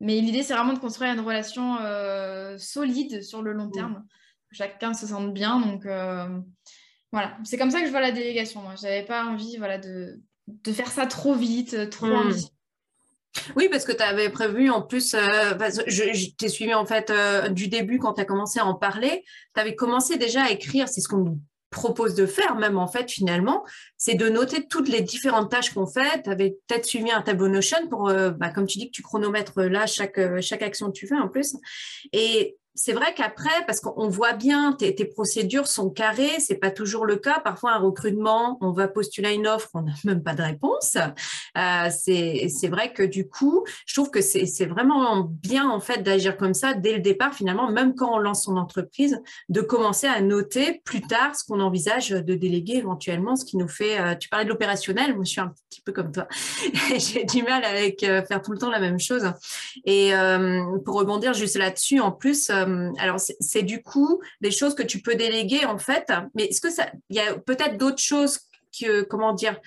[0.00, 1.78] Mais l'idée, c'est vraiment de construire une relation
[2.58, 4.04] solide sur le long terme.
[4.50, 5.60] Que chacun se sente bien.
[5.60, 5.84] Donc,
[7.12, 7.36] voilà.
[7.44, 8.62] C'est comme ça que je vois la délégation.
[8.62, 12.53] Moi, j'avais pas envie voilà, de, de faire ça trop vite, trop ambitieux.
[13.56, 15.18] Oui, parce que tu avais prévu en plus, euh,
[15.86, 19.24] je, t'ai suivi en fait euh, du début quand tu as commencé à en parler,
[19.54, 22.86] tu avais commencé déjà à écrire, c'est ce qu'on nous propose de faire même en
[22.86, 23.64] fait finalement,
[23.96, 26.22] c'est de noter toutes les différentes tâches qu'on fait.
[26.22, 29.02] Tu avais peut-être suivi un tableau Notion pour, euh, bah, comme tu dis, que tu
[29.02, 31.56] chronomètres là chaque, action que tu fais en plus.
[32.76, 37.06] C'est vrai qu'après, parce qu'on voit bien, tes, tes, procédures sont carrées, c'est pas toujours
[37.06, 37.38] le cas.
[37.38, 40.96] Parfois, un recrutement, on va postuler une offre, on n'a même pas de réponse.
[41.56, 46.36] Euh, c'est vrai que du coup, je trouve que c'est vraiment bien en fait d'agir
[46.36, 50.20] comme ça dès le départ, finalement, même quand on lance son entreprise, de commencer à
[50.20, 54.00] noter plus tard ce qu'on envisage de déléguer éventuellement, ce qui nous fait.
[54.00, 56.26] Euh, tu parlais de l'opérationnel, moi je suis un petit peu comme toi.
[56.98, 59.32] J'ai du mal avec euh, faire tout le temps la même chose.
[59.84, 60.12] Et
[60.84, 65.00] pour rebondir juste là-dessus, en plus euh, alors c'est du coup des choses que tu
[65.00, 68.38] peux déléguer en fait, mais est-ce que ça, il y a peut-être d'autres choses
[68.78, 69.60] que, comment dire,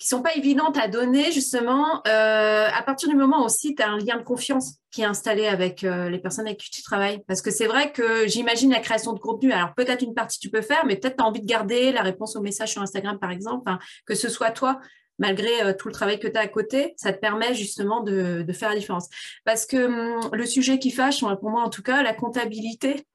[0.00, 3.88] qui sont pas évidentes à donner justement euh, à partir du moment aussi tu as
[3.90, 7.22] un lien de confiance qui est installé avec euh, les personnes avec qui tu travailles.
[7.28, 9.52] Parce que c'est vrai que j'imagine la création de contenu.
[9.52, 12.00] Alors peut-être une partie tu peux faire mais peut-être tu as envie de garder la
[12.00, 13.70] réponse au message sur Instagram par exemple.
[14.06, 14.80] Que ce soit toi
[15.20, 18.44] malgré euh, tout le travail que tu as à côté, ça te permet justement de,
[18.52, 19.08] faire la différence.
[19.44, 23.06] Parce que hum, le sujet qui fâche, pour moi en tout cas, la comptabilité,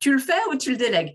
[0.00, 1.14] tu le fais ou tu le délègues?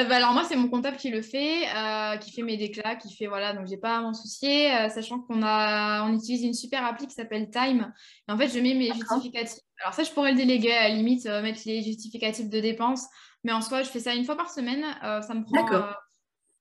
[0.00, 2.96] Euh, bah, alors moi c'est mon comptable qui le fait, euh, qui fait mes déclats,
[2.96, 6.54] qui fait voilà donc j'ai pas à m'en soucier, sachant qu'on a on utilise une
[6.54, 7.92] super appli qui s'appelle Time.
[8.28, 9.60] Et en fait je mets mes justificatifs.
[9.82, 13.06] Alors ça je pourrais le déléguer à la limite mettre les justificatifs de dépenses,
[13.44, 14.84] mais en soi je fais ça une fois par semaine.
[15.02, 15.64] ça me prend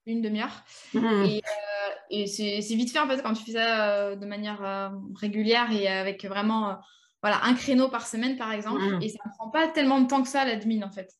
[0.09, 0.63] une demi-heure.
[0.93, 1.25] Mmh.
[1.25, 4.63] Et, euh, et c'est vite fait en fait quand tu fais ça euh, de manière
[4.63, 6.77] euh, régulière et avec vraiment
[7.21, 8.81] voilà, un créneau par semaine par exemple.
[8.81, 9.01] Mmh.
[9.01, 11.11] Et ça ne prend pas tellement de temps que ça l'admin en fait.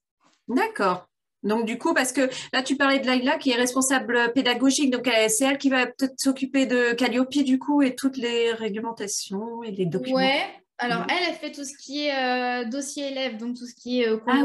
[0.48, 1.08] D'accord.
[1.42, 5.10] Donc du coup, parce que là tu parlais de Laila qui est responsable pédagogique, donc
[5.30, 9.72] c'est elle qui va peut-être s'occuper de Calliope du coup et toutes les réglementations et
[9.72, 10.18] les documents.
[10.18, 10.44] Ouais,
[10.80, 14.10] alors elle, elle fait tout ce qui est dossier élève, donc tout ce qui est
[14.10, 14.44] ah,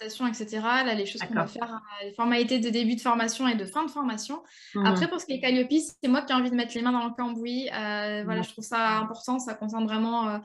[0.00, 0.60] etc.
[0.62, 3.64] Là, les choses qu'on va faire, euh, les formalités de début de formation et de
[3.64, 4.42] fin de formation.
[4.74, 4.86] Mmh.
[4.86, 6.92] Après, pour ce qui est Calliope, c'est moi qui ai envie de mettre les mains
[6.92, 7.68] dans le cambouis.
[7.68, 8.44] Euh, voilà, mmh.
[8.44, 9.38] je trouve ça important.
[9.38, 10.38] Ça concerne vraiment euh,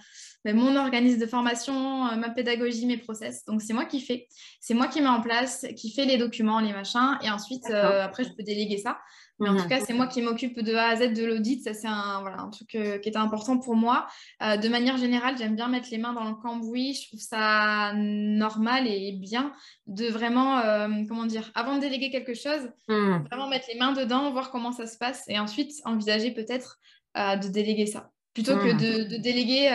[0.46, 1.74] ben, mon organisme de formation,
[2.18, 3.46] ma pédagogie, mes process.
[3.46, 4.28] Donc, c'est moi qui fais.
[4.60, 7.18] C'est moi qui mets en place, qui fait les documents, les machins.
[7.22, 8.98] Et ensuite, après, je peux déléguer ça.
[9.40, 11.64] Mais en tout cas, c'est moi qui m'occupe de A à Z de l'audit.
[11.64, 14.08] Ça, c'est un, voilà, un truc euh, qui était important pour moi.
[14.42, 16.94] Euh, de manière générale, j'aime bien mettre les mains dans le cambouis.
[16.94, 19.52] Je trouve ça normal et bien
[19.88, 23.24] de vraiment, euh, comment dire, avant de déléguer quelque chose, hmm.
[23.30, 26.80] vraiment mettre les mains dedans, voir comment ça se passe et ensuite envisager peut-être
[27.16, 28.13] de déléguer ça.
[28.34, 29.08] Plutôt que hmm.
[29.10, 29.70] de, déléguer,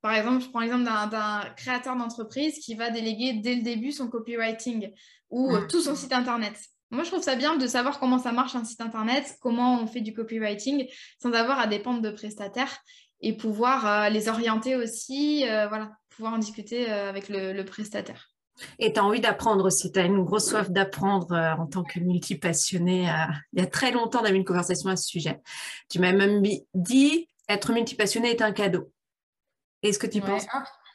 [0.00, 4.08] par exemple, je prends l'exemple d'un créateur d'entreprise qui va déléguer dès le début son
[4.08, 4.92] copywriting
[5.30, 5.66] ou hmm.
[5.66, 6.54] tout son site internet.
[6.92, 9.88] Moi, je trouve ça bien de savoir comment ça marche un site internet, comment on
[9.88, 10.86] fait du copywriting
[11.20, 12.78] sans avoir à dépendre de prestataires
[13.20, 18.30] et pouvoir euh, les orienter aussi, euh, voilà, pouvoir en discuter euh, avec le, prestataire.
[18.78, 21.84] Et tu as envie d'apprendre aussi, tu as une grosse soif d'apprendre euh, en tant
[21.84, 23.08] que multipassionné.
[23.08, 23.12] Euh,
[23.52, 25.40] il y a très longtemps, on avait une conversation à ce sujet.
[25.90, 26.42] Tu m'as même
[26.74, 28.90] dit, être multipassionné est un cadeau.
[29.82, 30.46] Est-ce que tu penses?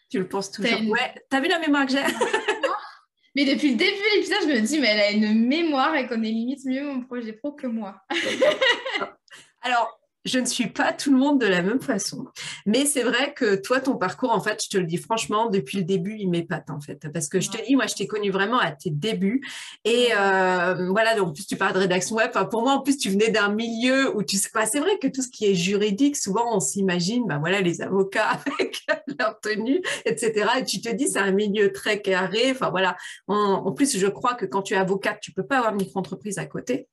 [0.09, 2.03] Tu le penses toujours Ouais, tu as vu la mémoire que j'ai?
[3.35, 6.05] Mais depuis le début de l'épisode, je me dis, mais elle a une mémoire et
[6.05, 7.95] connaît limite mieux mon projet pro que moi.
[9.61, 12.25] Alors, je ne suis pas tout le monde de la même façon.
[12.65, 15.79] Mais c'est vrai que toi, ton parcours, en fait, je te le dis franchement, depuis
[15.79, 17.07] le début, il m'épate, en fait.
[17.11, 19.41] Parce que je te dis, moi, je t'ai connu vraiment à tes débuts.
[19.83, 22.31] Et euh, voilà, donc, en plus, tu parles de rédaction web.
[22.49, 25.07] pour moi, en plus, tu venais d'un milieu où tu sais pas, c'est vrai que
[25.07, 28.85] tout ce qui est juridique, souvent, on s'imagine, ben voilà, les avocats avec
[29.19, 30.49] leur tenue, etc.
[30.59, 32.51] Et tu te dis, c'est un milieu très carré.
[32.51, 32.95] Enfin, voilà.
[33.27, 35.79] En, en, plus, je crois que quand tu es avocate, tu peux pas avoir une
[35.79, 36.87] micro-entreprise à côté.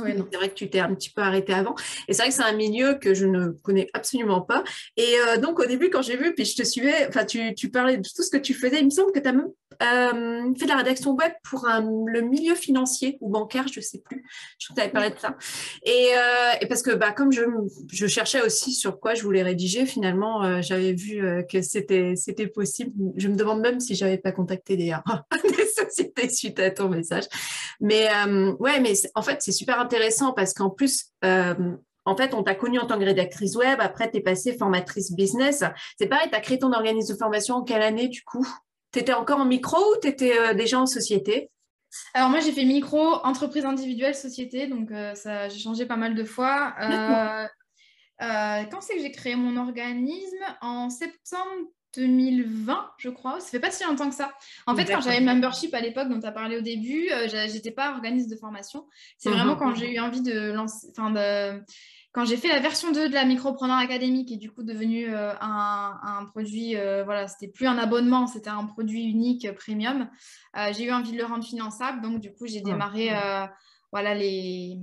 [0.00, 1.74] Oui, c'est vrai que tu t'es un petit peu arrêté avant.
[2.08, 4.64] Et c'est vrai que c'est un milieu que je ne connais absolument pas.
[4.96, 7.68] Et euh, donc, au début, quand j'ai vu, puis je te suivais, enfin, tu, tu,
[7.70, 8.78] parlais de tout ce que tu faisais.
[8.78, 9.50] Il me semble que tu as même
[9.82, 13.98] euh, fait de la rédaction web pour le milieu financier ou bancaire, je ne sais
[13.98, 14.24] plus.
[14.58, 15.36] Je crois que tu avais parlé de ça.
[15.84, 17.42] Et, euh, et, parce que, bah, comme je,
[17.92, 22.92] je, cherchais aussi sur quoi je voulais rédiger, finalement, j'avais vu que c'était possible.
[23.16, 24.94] Je me demande même si je n'avais pas contacté des,
[25.58, 25.61] des
[25.96, 27.24] sociétés suite à ton message.
[27.80, 28.08] Mais
[28.58, 31.54] ouais, mais en fait, c'est super intéressant parce qu'en plus, euh,
[32.04, 35.12] en fait, on t'a connu en tant que rédactrice web, après, tu es passée formatrice
[35.12, 35.64] business.
[35.98, 38.46] C'est pareil, tu as créé ton organisme de formation en quelle année du coup?
[38.92, 41.50] Tu étais encore en micro ou tu étais euh, déjà en société?
[42.14, 46.14] Alors moi j'ai fait micro, entreprise individuelle, société, donc euh, ça j'ai changé pas mal
[46.14, 46.74] de fois.
[48.18, 50.44] quand c'est que j'ai créé mon organisme?
[50.62, 53.40] En septembre 2020, je crois.
[53.40, 54.32] Ça fait pas si longtemps que ça.
[54.66, 57.28] En fait, quand j'avais le membership à l'époque dont tu as parlé au début, euh,
[57.28, 58.86] j'étais pas organisme de formation.
[59.18, 59.36] C'est mhm.
[59.36, 61.62] vraiment quand j'ai eu envie de lancer, enfin de,
[62.12, 65.14] quand j'ai fait la version 2 de la Micropreneur Academy, qui est du coup devenue
[65.14, 70.08] euh, un, produit, euh, voilà, c'était plus un abonnement, c'était un produit unique premium.
[70.72, 73.10] j'ai eu envie de le rendre finançable, donc du coup j'ai démarré.
[73.92, 74.78] voilà les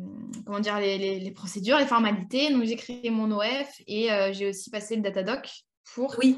[0.46, 2.52] comment dire les, les, procédures, les formalités.
[2.52, 5.64] Donc j'ai créé mon OF et j'ai aussi passé le Datadoc
[5.96, 6.38] pour oui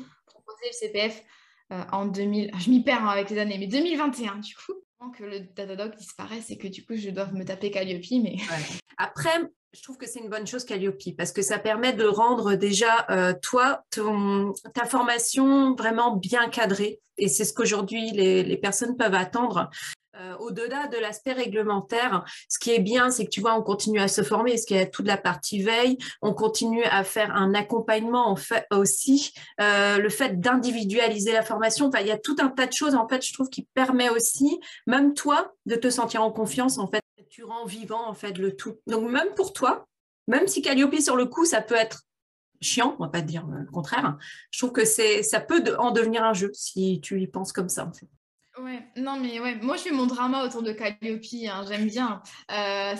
[0.63, 1.23] le CPF
[1.71, 2.51] euh, en 2000.
[2.59, 4.73] Je m'y perds hein, avec les années, mais 2021 du coup.
[5.17, 8.05] Que le Datadog disparaisse et que du coup je dois me taper Calliope.
[8.21, 8.35] Mais...
[8.99, 9.31] Après,
[9.73, 13.07] je trouve que c'est une bonne chose Calliope parce que ça permet de rendre déjà
[13.09, 16.99] euh, toi, ton, ta formation vraiment bien cadrée.
[17.17, 19.71] Et c'est ce qu'aujourd'hui les, les, personnes peuvent attendre.
[20.21, 23.99] Euh, au-delà de l'aspect réglementaire, ce qui est bien, c'est que tu vois, on continue
[23.99, 27.53] à se former, ce qui est toute la partie veille, on continue à faire un
[27.55, 32.35] accompagnement en fait aussi, euh, le fait d'individualiser la formation, enfin, il y a tout
[32.39, 35.89] un tas de choses en fait, je trouve, qui permet aussi, même toi, de te
[35.89, 38.75] sentir en confiance en fait, tu rends vivant en fait le tout.
[38.87, 39.87] Donc même pour toi,
[40.27, 42.01] même si Calliope sur le coup, ça peut être
[42.59, 44.17] chiant, on va pas dire le contraire.
[44.51, 47.89] Je trouve que ça peut en devenir un jeu si tu y penses comme ça.
[48.59, 52.21] Ouais, non, mais ouais, moi je fais mon drama autour de Calliope, hein, j'aime bien.
[52.51, 52.95] Euh,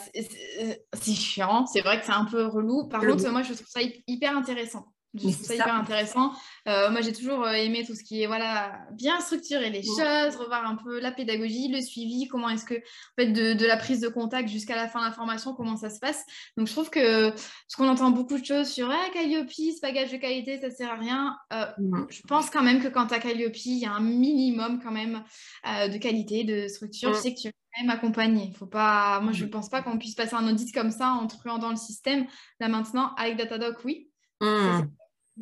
[0.94, 2.88] c'est chiant, c'est vrai que c'est un peu relou.
[2.88, 4.86] Par contre, moi je trouve ça hyper intéressant.
[5.14, 6.32] Je trouve ça, hyper intéressant.
[6.68, 10.36] Euh, moi, j'ai toujours euh, aimé tout ce qui est voilà, bien structurer les choses,
[10.38, 14.00] revoir un peu la pédagogie, le suivi, comment est-ce que, en fait, de, la prise
[14.00, 16.24] de contact jusqu'à la fin de la formation, comment ça se passe.
[16.56, 17.34] Donc, je trouve que
[17.68, 20.92] ce qu'on entend beaucoup de choses sur ah, Calliope, ce bagage de qualité, ça sert
[20.92, 21.38] à rien.
[21.52, 21.66] Euh,
[22.10, 24.92] je pense quand même que quand tu as Calliope, il y a un minimum quand
[24.92, 25.24] même
[25.66, 27.14] de qualité, de structure.
[27.14, 28.52] Je sais que tu même accompagné.
[28.58, 29.20] Faut pas...
[29.22, 31.70] Moi, je ne pense pas qu'on puisse passer un audit comme ça en truant dans
[31.70, 32.26] le système.
[32.60, 34.10] Là, maintenant, avec Datadoc, oui.
[34.42, 34.82] Mmh.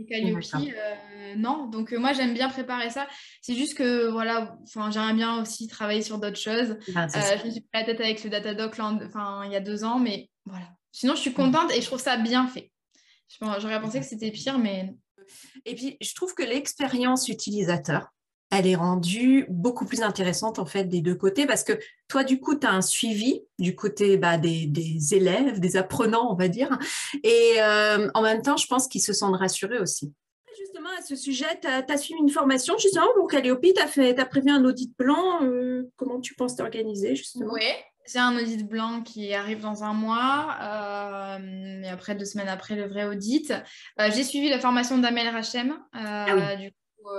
[0.08, 1.68] Calliope, euh, non.
[1.68, 3.08] Donc, euh, moi, j'aime bien préparer ça.
[3.42, 4.58] C'est juste que, voilà,
[4.92, 6.78] j'aimerais bien aussi travailler sur d'autres choses.
[6.96, 9.60] Ah, euh, je me suis pris la tête avec le Datadoc enfin, il y a
[9.60, 10.68] deux ans, mais voilà.
[10.92, 12.72] Sinon, je suis contente et je trouve ça bien fait.
[13.40, 14.94] J'aurais pensé que c'était pire, mais...
[15.66, 18.08] Et puis, je trouve que l'expérience utilisateur,
[18.52, 21.74] elle est rendue beaucoup plus intéressante en fait des deux côtés parce que
[22.08, 24.72] toi du coup tu as un suivi du côté bah, des,
[25.12, 26.78] élèves, des apprenants on va dire.
[27.24, 30.14] Et euh, en même temps je pense qu'ils se sentent rassurés aussi.
[30.58, 34.26] Justement à ce sujet, tu as, suivi une formation justement pour Calliope, tu as, as,
[34.26, 37.54] prévu un audit blanc, euh, comment tu penses t'organiser justement?
[37.54, 37.64] Oui,
[38.06, 42.76] j'ai un audit blanc qui arrive dans un mois, euh, et après deux semaines après
[42.76, 43.54] le vrai audit.
[43.98, 47.10] j'ai suivi la formation d'Amel Rachem, ah du coup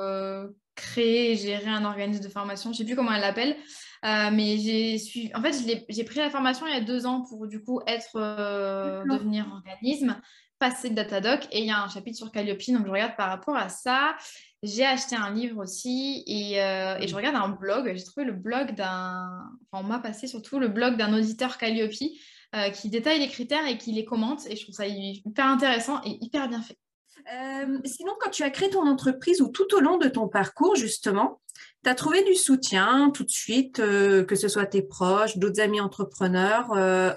[0.75, 2.73] créer et gérer un organisme de formation.
[2.73, 3.57] Je ne sais plus comment elle l'appelle.
[4.05, 5.31] Euh, mais j'ai suivi...
[5.35, 5.55] En fait,
[5.89, 9.47] j'ai pris la formation il y a deux ans pour du coup être euh, devenir
[9.53, 10.19] organisme,
[10.59, 13.29] passer le Datadoc et il y a un chapitre sur Calliope, donc je regarde par
[13.29, 14.17] rapport à ça.
[14.63, 17.93] J'ai acheté un livre aussi et, euh, et je regarde un blog.
[17.95, 21.93] J'ai trouvé le blog d'un, enfin on m'a passé surtout le blog d'un auditeur Calliope
[21.93, 26.19] qui détaille les critères et qui les commente et je trouve ça hyper intéressant et
[26.21, 26.77] hyper bien fait.
[27.85, 31.41] Sinon, quand tu as créé ton entreprise ou tout au long de ton parcours, justement,
[31.85, 35.81] tu as trouvé du soutien tout de suite, que ce soit tes proches, d'autres amis
[35.81, 36.71] entrepreneurs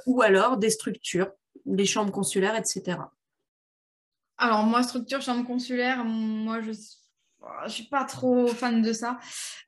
[0.05, 1.31] ou alors des structures,
[1.65, 2.97] des chambres consulaires, etc.
[4.37, 6.71] Alors, moi, structure, chambre consulaire, moi, je
[7.65, 9.19] je suis pas trop fan de ça.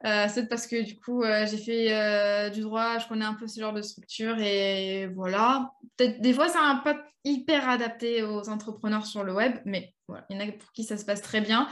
[0.05, 3.33] Euh, c'est parce que du coup, euh, j'ai fait euh, du droit, je connais un
[3.33, 5.71] peu ce genre de structure et voilà.
[5.97, 9.93] Peut-être des fois, c'est un pas hyper adapté aux entrepreneurs sur le web, mais
[10.29, 11.67] il y en a pour qui ça se passe très bien.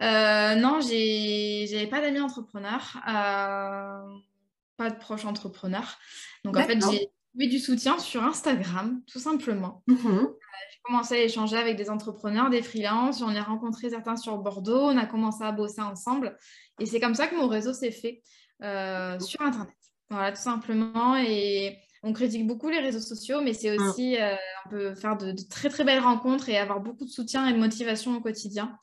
[0.00, 5.98] non, j'avais pas d'amis entrepreneurs, pas de proches entrepreneurs.
[6.44, 9.82] Donc en fait, j'ai trouvé du soutien sur Instagram, tout simplement.
[9.86, 10.26] Mmh
[10.70, 13.20] j'ai commencé à échanger avec des entrepreneurs, des freelances.
[13.20, 14.82] J'en ai rencontré certains sur Bordeaux.
[14.82, 16.36] On a commencé à bosser ensemble.
[16.78, 18.22] Et c'est comme ça que mon réseau s'est fait
[18.62, 19.74] euh, sur Internet.
[20.10, 21.16] Voilà, tout simplement.
[21.16, 25.34] Et on critique beaucoup les réseaux sociaux, mais c'est aussi, euh, on peut faire de,
[25.50, 28.78] très, très belles rencontres et avoir beaucoup de soutien et de motivation au quotidien.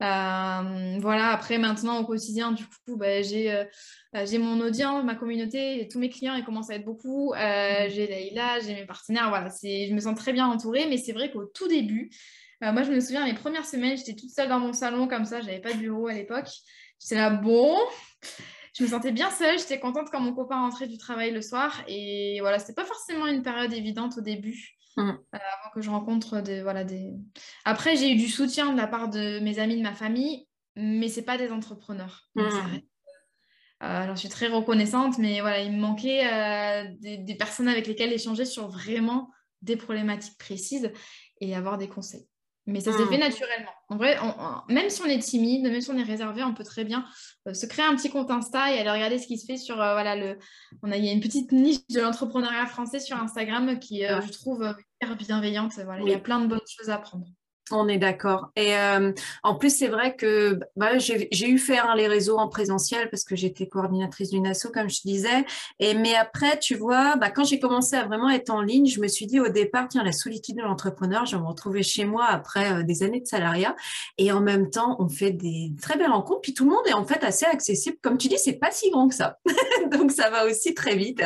[0.00, 3.64] Euh, voilà, après maintenant au quotidien, du coup, bah, j'ai
[4.14, 7.34] j'ai mon audience, ma communauté, tous mes clients, ils commencent à être beaucoup.
[7.34, 9.28] Euh, j'ai Leïla, j'ai mes partenaires.
[9.28, 12.10] Voilà, je me sens très bien entourée, mais c'est vrai qu'au tout début,
[12.64, 15.24] euh, moi, je me souviens, les premières semaines, j'étais toute seule dans mon salon comme
[15.24, 16.48] ça, j'avais pas de bureau à l'époque.
[17.00, 17.76] J'étais là, bon,
[18.74, 21.82] je me sentais bien seule, j'étais contente quand mon copain rentrait du travail le soir.
[21.86, 24.74] Et voilà, c'était pas forcément une période évidente au début.
[24.96, 25.10] Mmh.
[25.10, 27.14] Euh, avant que je rencontre des voilà des
[27.64, 31.08] après j'ai eu du soutien de la part de mes amis de ma famille mais
[31.08, 32.78] c'est pas des entrepreneurs mmh.
[33.82, 37.86] Euh, alors, je suis très reconnaissante, mais voilà, il me manquait euh, des, personnes avec
[37.86, 39.30] lesquelles échanger sur vraiment
[39.62, 40.92] des problématiques précises
[41.40, 42.26] et avoir des conseils.
[42.68, 43.08] Mais ça s'est hmm.
[43.08, 43.70] fait naturellement.
[43.88, 44.18] En vrai,
[44.68, 47.04] même si on est timide, même si on est réservé, on peut très bien
[47.46, 49.76] euh, se créer un petit compte Insta et aller regarder ce qui se fait sur.
[49.76, 50.38] voilà, le,
[50.82, 54.32] on a, il y a une petite niche de l'entrepreneuriat français sur Instagram qui, je
[54.32, 54.62] trouve,
[55.00, 55.72] hyper bienveillante.
[55.82, 57.26] Voilà, Il y a plein de bonnes choses à apprendre.
[57.70, 58.50] On est d'accord.
[58.56, 59.12] Et euh,
[59.42, 63.36] en plus, c'est vrai que bah, j'ai eu faire les réseaux en présentiel parce que
[63.36, 65.44] j'étais coordinatrice d'une asso, comme je disais.
[65.78, 69.00] Et mais après, tu vois, bah, quand j'ai commencé à vraiment être en ligne, je
[69.00, 72.04] me suis dit au départ, tiens, la solitude de l'entrepreneur, je vais me retrouver chez
[72.04, 73.74] moi après euh, des années de salariat.
[74.16, 76.40] Et en même temps, on fait des très belles rencontres.
[76.42, 77.96] Puis tout le monde est en fait assez accessible.
[78.02, 79.38] Comme tu dis, c'est pas si grand que ça.
[79.90, 81.22] Donc ça va aussi très vite.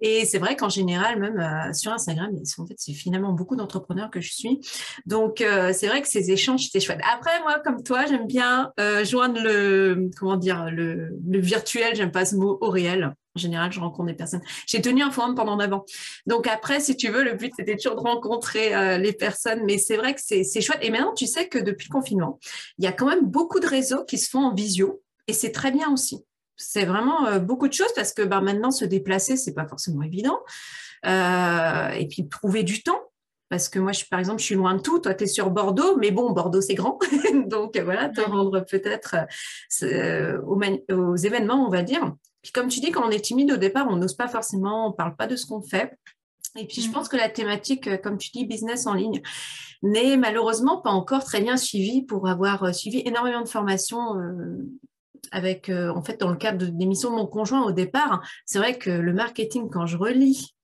[0.00, 4.10] Et c'est vrai qu'en général, même euh, sur Instagram, en fait, c'est finalement beaucoup d'entrepreneurs
[4.10, 4.60] que je suis.
[5.06, 5.40] Donc
[5.86, 6.98] c'est vrai que ces échanges, c'était chouette.
[7.14, 12.24] Après, moi, comme toi, j'aime bien euh, joindre le, comment dire, le, virtuel, j'aime pas
[12.24, 13.14] ce mot, au réel.
[13.36, 14.40] En général, je rencontre des personnes.
[14.66, 15.84] J'ai tenu un forum pendant avant.
[16.26, 19.60] Donc après, si tu veux, le but, c'était toujours de rencontrer euh, les personnes.
[19.64, 20.80] Mais c'est vrai que c'est chouette.
[20.82, 22.40] Et maintenant, tu sais que depuis le confinement,
[22.78, 25.00] il y a quand même beaucoup de réseaux qui se font en visio.
[25.28, 26.24] Et c'est très bien aussi.
[26.56, 30.02] C'est vraiment euh, beaucoup de choses parce que bah, maintenant, se déplacer, c'est pas forcément
[30.02, 30.40] évident.
[31.04, 33.05] et puis, trouver du temps
[33.48, 34.98] parce que moi, je, par exemple, je suis loin de tout.
[34.98, 36.98] Toi, tu es sur Bordeaux, mais bon, Bordeaux, c'est grand.
[37.46, 39.16] Donc, voilà, te rendre peut-être
[39.82, 42.12] euh, aux, événements, on va dire.
[42.42, 44.90] Puis, comme tu dis, quand on est timide au départ, on n'ose pas forcément, on
[44.90, 45.96] ne parle pas de ce qu'on fait.
[46.56, 46.92] Et puis, je mm.
[46.92, 49.22] pense que la thématique, euh, comme tu dis, business en ligne,
[49.82, 54.14] n'est malheureusement pas encore très bien suivie pour avoir euh, suivi énormément de formations
[55.32, 58.22] avec, en fait, dans le cadre de l'émission de mon conjoint au départ.
[58.44, 60.55] C'est vrai que le marketing, quand je relis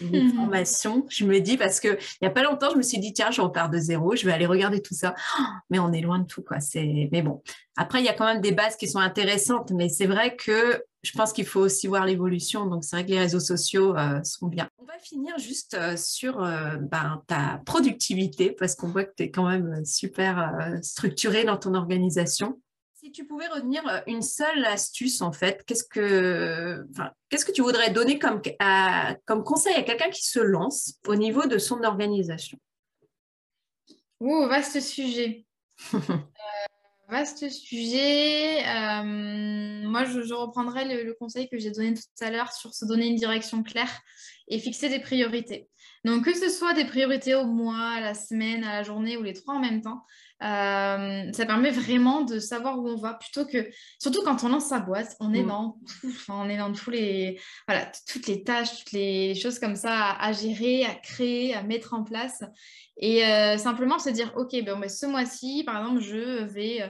[0.00, 3.12] une formation, je me dis, parce qu'il n'y a pas longtemps, je me suis dit,
[3.12, 5.14] tiens, je repars de zéro, je vais aller regarder tout ça.
[5.38, 6.58] Oh, mais on est loin de tout, quoi.
[6.74, 7.42] Mais bon,
[7.76, 10.82] après, il y a quand même des bases qui sont intéressantes, mais c'est vrai que
[11.02, 12.66] je pense qu'il faut aussi voir l'évolution.
[12.66, 14.68] Donc, c'est vrai que les réseaux sociaux euh, sont bien.
[14.78, 19.24] On va finir juste euh, sur euh, ben, ta productivité, parce qu'on voit que tu
[19.24, 22.60] es quand même super structuré dans ton organisation.
[23.06, 26.84] Si tu pouvais retenir euh, une seule astuce, en fait, qu'est-ce que,
[27.28, 28.42] qu'est-ce que tu voudrais donner comme,
[29.26, 32.58] comme conseil à quelqu'un qui se lance au niveau de son organisation?
[34.18, 35.46] Oh, vaste sujet.
[37.08, 38.66] Euh, vaste sujet.
[38.66, 39.04] Euh,
[39.84, 43.06] moi, je, reprendrai le, le, conseil que j'ai donné tout à l'heure sur se donner
[43.06, 44.00] une direction claire
[44.48, 45.68] et fixer des priorités.
[46.04, 49.22] Donc, que ce soit des priorités au mois, à la semaine, à la journée ou
[49.22, 50.04] les trois en même temps,
[50.42, 53.68] euh, ça permet vraiment de savoir où on va plutôt que,
[53.98, 55.48] surtout quand on lance sa boîte, on est mm.
[55.48, 59.76] dans tout, on est dans tous les, voilà, toutes les tâches, toutes les choses comme
[59.76, 62.42] ça à, gérer, à créer, à mettre en place.
[62.98, 66.88] Et euh, simplement se dire, OK, ben, ce mois-ci, par exemple, je vais euh,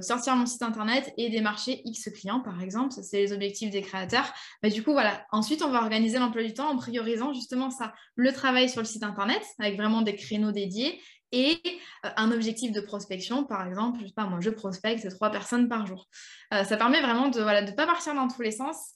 [0.00, 2.92] sortir mon site internet et démarcher X clients, par exemple.
[3.02, 4.32] C'est les objectifs des créateurs.
[4.62, 5.26] Mais du coup, voilà.
[5.32, 8.86] Ensuite, on va organiser l'emploi du temps en priorisant justement ça, le travail sur le
[8.86, 11.00] site internet avec vraiment des créneaux dédiés
[11.32, 11.60] et
[12.04, 15.68] euh, un objectif de prospection, par exemple, je sais pas, moi je prospecte trois personnes
[15.68, 16.08] par jour.
[16.54, 18.92] Euh, ça permet vraiment de ne voilà, de pas partir dans tous les sens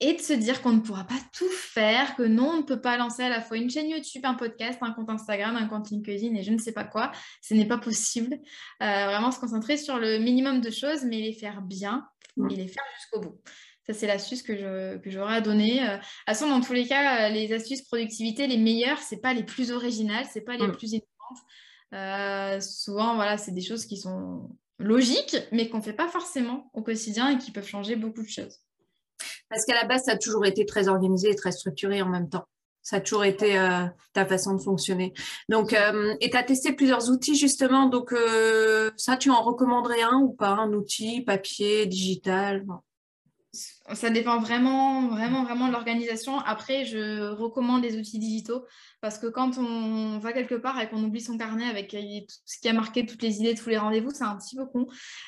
[0.00, 2.80] et de se dire qu'on ne pourra pas tout faire, que non, on ne peut
[2.80, 5.90] pas lancer à la fois une chaîne YouTube, un podcast, un compte Instagram, un compte
[5.90, 7.12] LinkedIn et je ne sais pas quoi.
[7.40, 8.34] Ce n'est pas possible.
[8.82, 12.06] Euh, vraiment se concentrer sur le minimum de choses, mais les faire bien
[12.50, 13.40] et les faire jusqu'au bout.
[13.86, 15.88] Ça, c'est l'astuce que, je, j'aurais à donner.
[15.88, 19.32] Euh, à son, dans tous les cas, euh, les astuces productivité, les meilleures, c'est pas
[19.32, 22.62] les plus originales, c'est pas les plus innovantes.
[22.62, 26.82] souvent, voilà, c'est des choses qui sont logiques, mais qu'on ne fait pas forcément au
[26.82, 28.65] quotidien et qui peuvent changer beaucoup de choses.
[29.48, 32.28] Parce qu'à la base, ça a toujours été très organisé et très structuré en même
[32.28, 32.46] temps.
[32.82, 35.12] Ça a toujours été euh, ta façon de fonctionner.
[35.48, 37.86] Donc, euh, et tu as testé plusieurs outils justement.
[37.86, 40.50] Donc, euh, ça, tu en recommanderais un ou pas?
[40.50, 42.64] Un outil, papier, digital?
[43.94, 46.38] Ça dépend vraiment, vraiment, vraiment de l'organisation.
[46.40, 48.64] Après, je recommande les outils digitaux
[49.00, 52.58] parce que quand on va quelque part et qu'on oublie son carnet avec tout ce
[52.60, 54.86] qui a marqué, toutes les idées, tous les rendez-vous, c'est un petit peu con.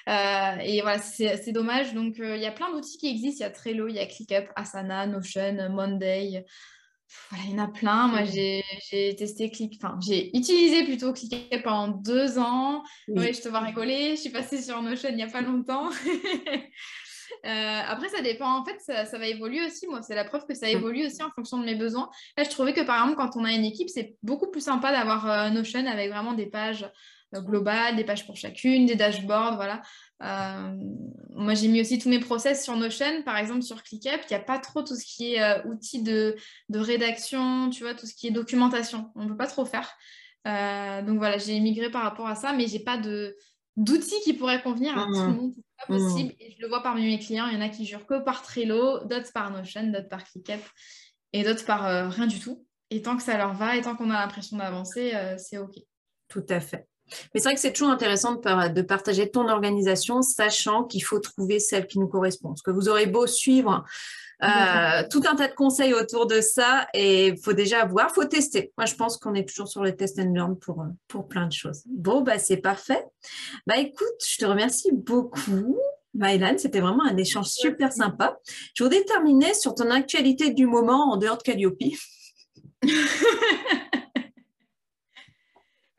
[0.09, 1.95] Euh, et voilà, c'est dommage.
[1.95, 3.45] Donc, euh, il y a plein d'outils qui existent.
[3.45, 6.45] Il y a Trello, il y a ClickUp, Asana, Notion, Monday.
[7.31, 8.09] Voilà, il y en a plein.
[8.09, 8.63] Moi, j'ai
[9.17, 12.83] testé Click, enfin, j'ai utilisé plutôt ClickUp pendant deux ans.
[13.09, 13.33] Oui.
[13.33, 14.17] je te vois rigoler.
[14.17, 15.89] Je suis passée sur Notion il n'y a pas longtemps.
[17.45, 18.61] Euh, après, ça dépend.
[18.61, 19.87] En fait, ça, va évoluer aussi.
[19.87, 20.71] Moi, c'est la preuve que ça mm.
[20.71, 22.11] évolue aussi en fonction de mes besoins.
[22.37, 24.93] Là, je trouvais que par exemple, quand on a une équipe, c'est beaucoup plus sympa
[24.93, 26.91] d'avoir euh, Notion avec vraiment des pages
[27.35, 29.57] euh, globales, des pages pour chacune, des dashboards.
[29.57, 29.83] Voilà.
[31.31, 34.21] moi, j'ai mis aussi tous mes process sur Notion, par exemple sur ClickUp.
[34.29, 36.37] Il n'y a pas trop tout ce qui est outils de,
[36.69, 39.11] de, rédaction, tu vois, tout ce qui est documentation.
[39.15, 39.97] On ne peut pas trop faire.
[40.45, 43.37] donc voilà, j'ai migré par rapport à ça, mais j'ai pas de
[43.79, 45.37] d'outils qui pourraient convenir à tout le mmh.
[45.37, 45.53] monde.
[45.55, 46.31] C'est pas possible.
[46.31, 46.41] Mmh.
[46.43, 48.43] Et je le vois parmi mes clients, il y en a qui jurent que par
[48.43, 50.61] Trello, d'autres par Notion, d'autres par ClickUp
[51.33, 52.67] et d'autres par euh, rien du tout.
[52.91, 55.75] Et tant que ça leur va et tant qu'on a l'impression d'avancer, euh, c'est OK.
[56.29, 56.87] Tout à fait.
[57.33, 61.19] Mais c'est vrai que c'est toujours intéressant de, de, partager ton organisation, sachant qu'il faut
[61.21, 62.49] trouver celle qui nous correspond.
[62.49, 63.85] Parce que vous aurez beau suivre
[64.43, 68.15] euh, tout un tas de conseils autour de ça et il faut déjà voir, il
[68.15, 68.73] faut tester.
[68.79, 71.53] Moi, je pense qu'on est toujours sur le test and learn pour, pour plein de
[71.53, 71.83] choses.
[71.87, 73.05] Bon, bah, c'est parfait.
[73.67, 75.77] Bah, écoute, je te remercie beaucoup.
[76.15, 78.39] Maëlan, c'était vraiment un échange super sympa.
[78.75, 81.79] Je voudrais terminer sur ton actualité du moment en dehors de Calliope.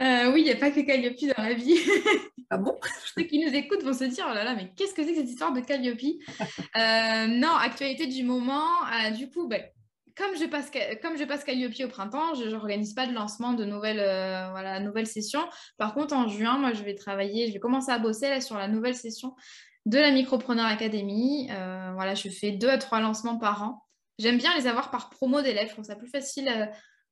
[0.01, 1.75] Euh, oui, il n'y a pas que Calliope dans la vie.
[2.51, 2.79] Ah bon?
[3.15, 5.19] Ceux qui nous écoutent vont se dire, oh là là, mais qu'est-ce que c'est que
[5.19, 5.99] cette histoire de Calliope?
[6.75, 8.65] Euh, Non, actualité du moment.
[8.87, 9.61] Euh, du coup, ben,
[10.17, 10.71] comme, je passe,
[11.03, 13.99] comme je passe Calliope au printemps, je n'organise pas de lancement de nouvelles,
[14.49, 15.47] voilà, nouvelles sessions.
[15.77, 18.57] Par contre, en juin, moi, je vais travailler, je vais commencer à bosser là, sur
[18.57, 19.35] la nouvelle session
[19.85, 21.51] de la Micropreneur Academy.
[21.93, 23.83] voilà, je fais deux à trois lancements par an.
[24.17, 25.67] J'aime bien les avoir par promo d'élèves.
[25.67, 26.49] Je trouve ça plus facile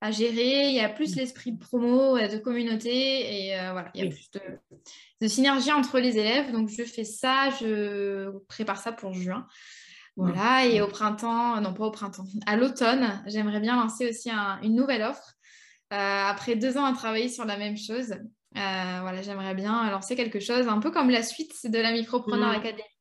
[0.02, 1.20] à gérer, il y a plus mm.
[1.20, 4.30] l'esprit de promo, euh, de communauté, et euh, voilà, il y a plus
[5.22, 6.52] de, synergie entre les élèves.
[6.52, 9.48] Donc, je fais ça, je prépare ça pour juin.
[10.16, 14.32] Voilà, et au printemps, non pas au printemps, à l'automne, j'aimerais bien lancer aussi
[14.64, 15.36] une nouvelle offre.
[15.94, 18.16] Euh, après deux ans à travailler sur la même chose,
[18.54, 22.56] voilà, j'aimerais bien lancer quelque chose un peu comme la suite de la Micropreneur mmh.
[22.56, 22.97] Academy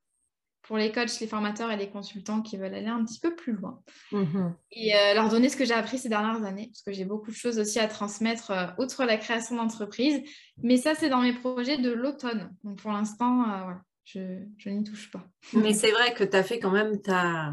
[0.67, 3.53] pour les coachs, les formateurs et les consultants qui veulent aller un petit peu plus
[3.53, 3.81] loin.
[4.13, 4.55] Mhm.
[4.73, 7.31] Et euh, leur donner ce que j'ai appris ces dernières années, parce que j'ai beaucoup
[7.31, 10.23] de choses aussi à transmettre, euh, outre la création d'entreprise.
[10.63, 12.55] Mais ça, c'est dans mes projets de l'automne.
[12.65, 13.73] Donc pour l'instant, euh,
[14.05, 14.21] je,
[14.59, 15.25] je n'y touche pas.
[15.53, 17.53] Mais c'est vrai que tu as fait quand même, ta,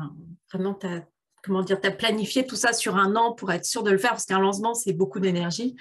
[0.51, 1.05] vraiment, ta,
[1.43, 3.97] comment dire, tu as planifié tout ça sur un an pour être sûr de le
[3.97, 5.75] faire, parce qu'un lancement, c'est beaucoup d'énergie.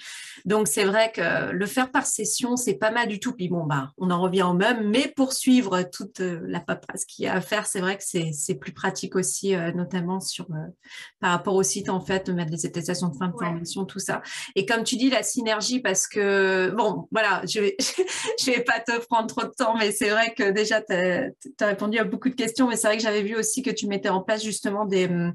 [0.44, 3.32] Donc, c'est vrai que le faire par session, c'est pas mal du tout.
[3.32, 7.04] Puis bon, bah, on en revient au même, mais pour suivre toute euh, la paperasse
[7.04, 10.46] qu'il y a à faire, c'est vrai que c'est plus pratique aussi, euh, notamment sur,
[10.50, 10.66] euh,
[11.20, 14.20] par rapport au site, en fait, mettre les attestations de fin de formation, tout ça.
[14.56, 17.76] Et comme tu dis, la synergie, parce que, bon, voilà, je vais,
[18.40, 21.28] je vais pas te prendre trop de temps, mais c'est vrai que déjà, tu as,
[21.60, 23.86] as, répondu à beaucoup de questions, mais c'est vrai que j'avais vu aussi que tu
[23.86, 25.32] mettais en place justement des hum,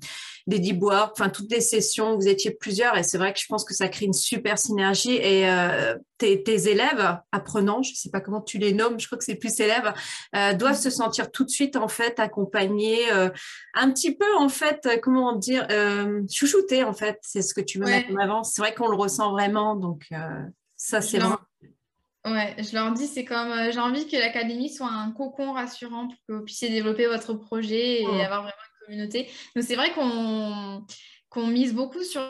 [0.48, 3.46] des deep work, enfin toutes les sessions, vous étiez plusieurs et c'est vrai que je
[3.48, 8.10] pense que ça crée une super synergie et euh, tes, élèves, apprenants, je ne sais
[8.10, 9.94] pas comment tu les nommes, je crois que c'est plus élèves,
[10.36, 13.30] euh, doivent se sentir tout de suite en fait accompagnés, euh,
[13.76, 15.68] un petit peu en fait, comment dire,
[16.32, 18.44] chouchoutés en fait, c'est ce que tu veux mettre en avant.
[18.44, 20.08] C'est vrai qu'on le ressent vraiment, donc
[20.78, 21.40] ça c'est vraiment
[22.26, 26.18] Ouais, je leur dis, c'est comme j'ai envie que l'académie soit un cocon rassurant pour
[26.28, 28.20] que vous puissiez développer votre projet et oh.
[28.20, 29.30] avoir vraiment communauté.
[29.56, 32.22] Donc c'est vrai qu'on mise beaucoup sur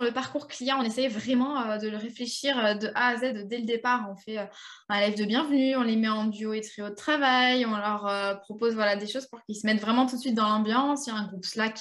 [0.00, 3.46] le parcours client, on essaye vraiment euh, de le réfléchir euh, de A à Z
[3.46, 4.08] dès le départ.
[4.10, 4.46] On fait euh,
[4.88, 8.40] un live de bienvenue, on les met en duo et trio de travail, on leur
[8.40, 11.06] propose voilà, des choses pour qu'ils se mettent vraiment tout de suite dans l'ambiance.
[11.06, 11.80] Il y a un groupe Slack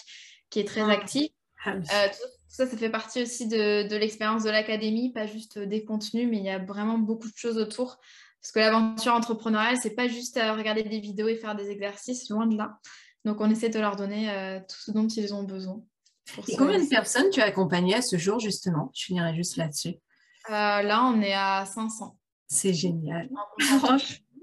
[0.50, 0.90] qui est très ah.
[0.90, 1.30] actif.
[1.66, 1.78] Ah
[2.10, 6.28] tout ça, ça fait partie aussi de, de l'expérience de l'académie, pas juste des contenus,
[6.30, 7.98] mais il y a vraiment beaucoup de choses autour.
[8.42, 12.46] Parce que l'aventure entrepreneuriale, c'est pas juste regarder des vidéos et faire des exercices, loin
[12.46, 12.78] de là
[13.26, 15.82] Donc, on essaie de leur donner tout ce dont ils ont besoin.
[16.48, 18.92] Et combien de personnes tu as accompagnées à ce jour, justement?
[18.94, 19.96] Je finirai juste là-dessus.
[20.50, 22.18] là, on est à 500.
[22.48, 23.30] C'est génial.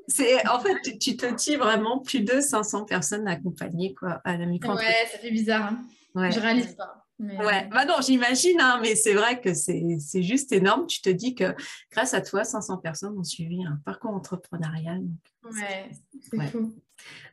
[0.08, 4.44] C'est, en fait, tu, te dis vraiment plus de 500 personnes accompagnées quoi, à la
[4.44, 5.66] micro Ouais, ça fait bizarre.
[5.66, 5.84] Hein.
[6.16, 6.32] Ouais.
[6.32, 7.06] Je réalise pas.
[7.20, 10.86] Ouais, bah non, j'imagine, hein, mais c'est vrai que c'est juste énorme.
[10.86, 11.54] Tu te dis que
[11.92, 15.02] grâce à toi, 500 personnes ont suivi un parcours entrepreneurial.
[15.44, 15.90] ouais,
[16.22, 16.74] c'est fou.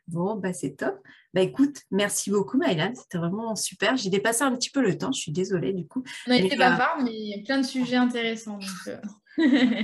[0.07, 0.99] Bon, bah c'est top.
[1.33, 3.97] Bah écoute, merci beaucoup Maïlan, c'était vraiment super.
[3.97, 6.03] J'ai dépassé un petit peu le temps, je suis désolée du coup.
[6.27, 8.59] On a été bavard, mais il y a plein de sujets intéressants.
[8.87, 8.97] Euh.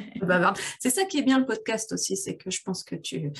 [0.80, 3.32] c'est ça qui est bien le podcast aussi, c'est que je pense que tu,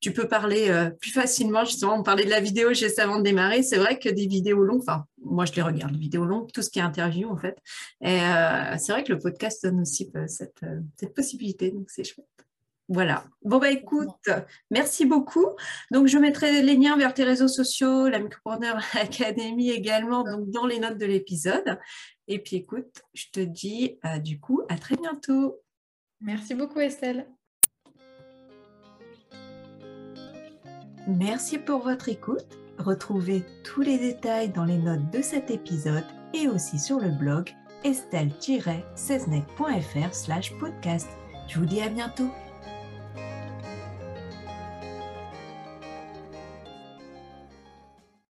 [0.00, 1.64] tu peux parler euh, plus facilement.
[1.64, 3.62] Justement, on parlait de la vidéo juste avant de démarrer.
[3.62, 6.62] C'est vrai que des vidéos longues, enfin, moi je les regarde, les vidéos longues, tout
[6.62, 7.56] ce qui est interview en fait.
[8.02, 10.60] Et euh, c'est vrai que le podcast donne aussi euh, cette,
[10.96, 12.26] cette possibilité, donc c'est chouette.
[12.88, 13.24] Voilà.
[13.42, 14.30] Bon, bah écoute,
[14.70, 15.46] merci beaucoup.
[15.90, 20.66] Donc, je mettrai les liens vers tes réseaux sociaux, la Micropreneur Academy également, donc dans
[20.66, 21.78] les notes de l'épisode.
[22.28, 25.60] Et puis, écoute, je te dis du coup à très bientôt.
[26.20, 27.26] Merci beaucoup, Estelle.
[31.06, 32.58] Merci pour votre écoute.
[32.78, 37.50] Retrouvez tous les détails dans les notes de cet épisode et aussi sur le blog
[37.82, 41.08] estelle-cesnec.fr slash podcast.
[41.48, 42.30] Je vous dis à bientôt.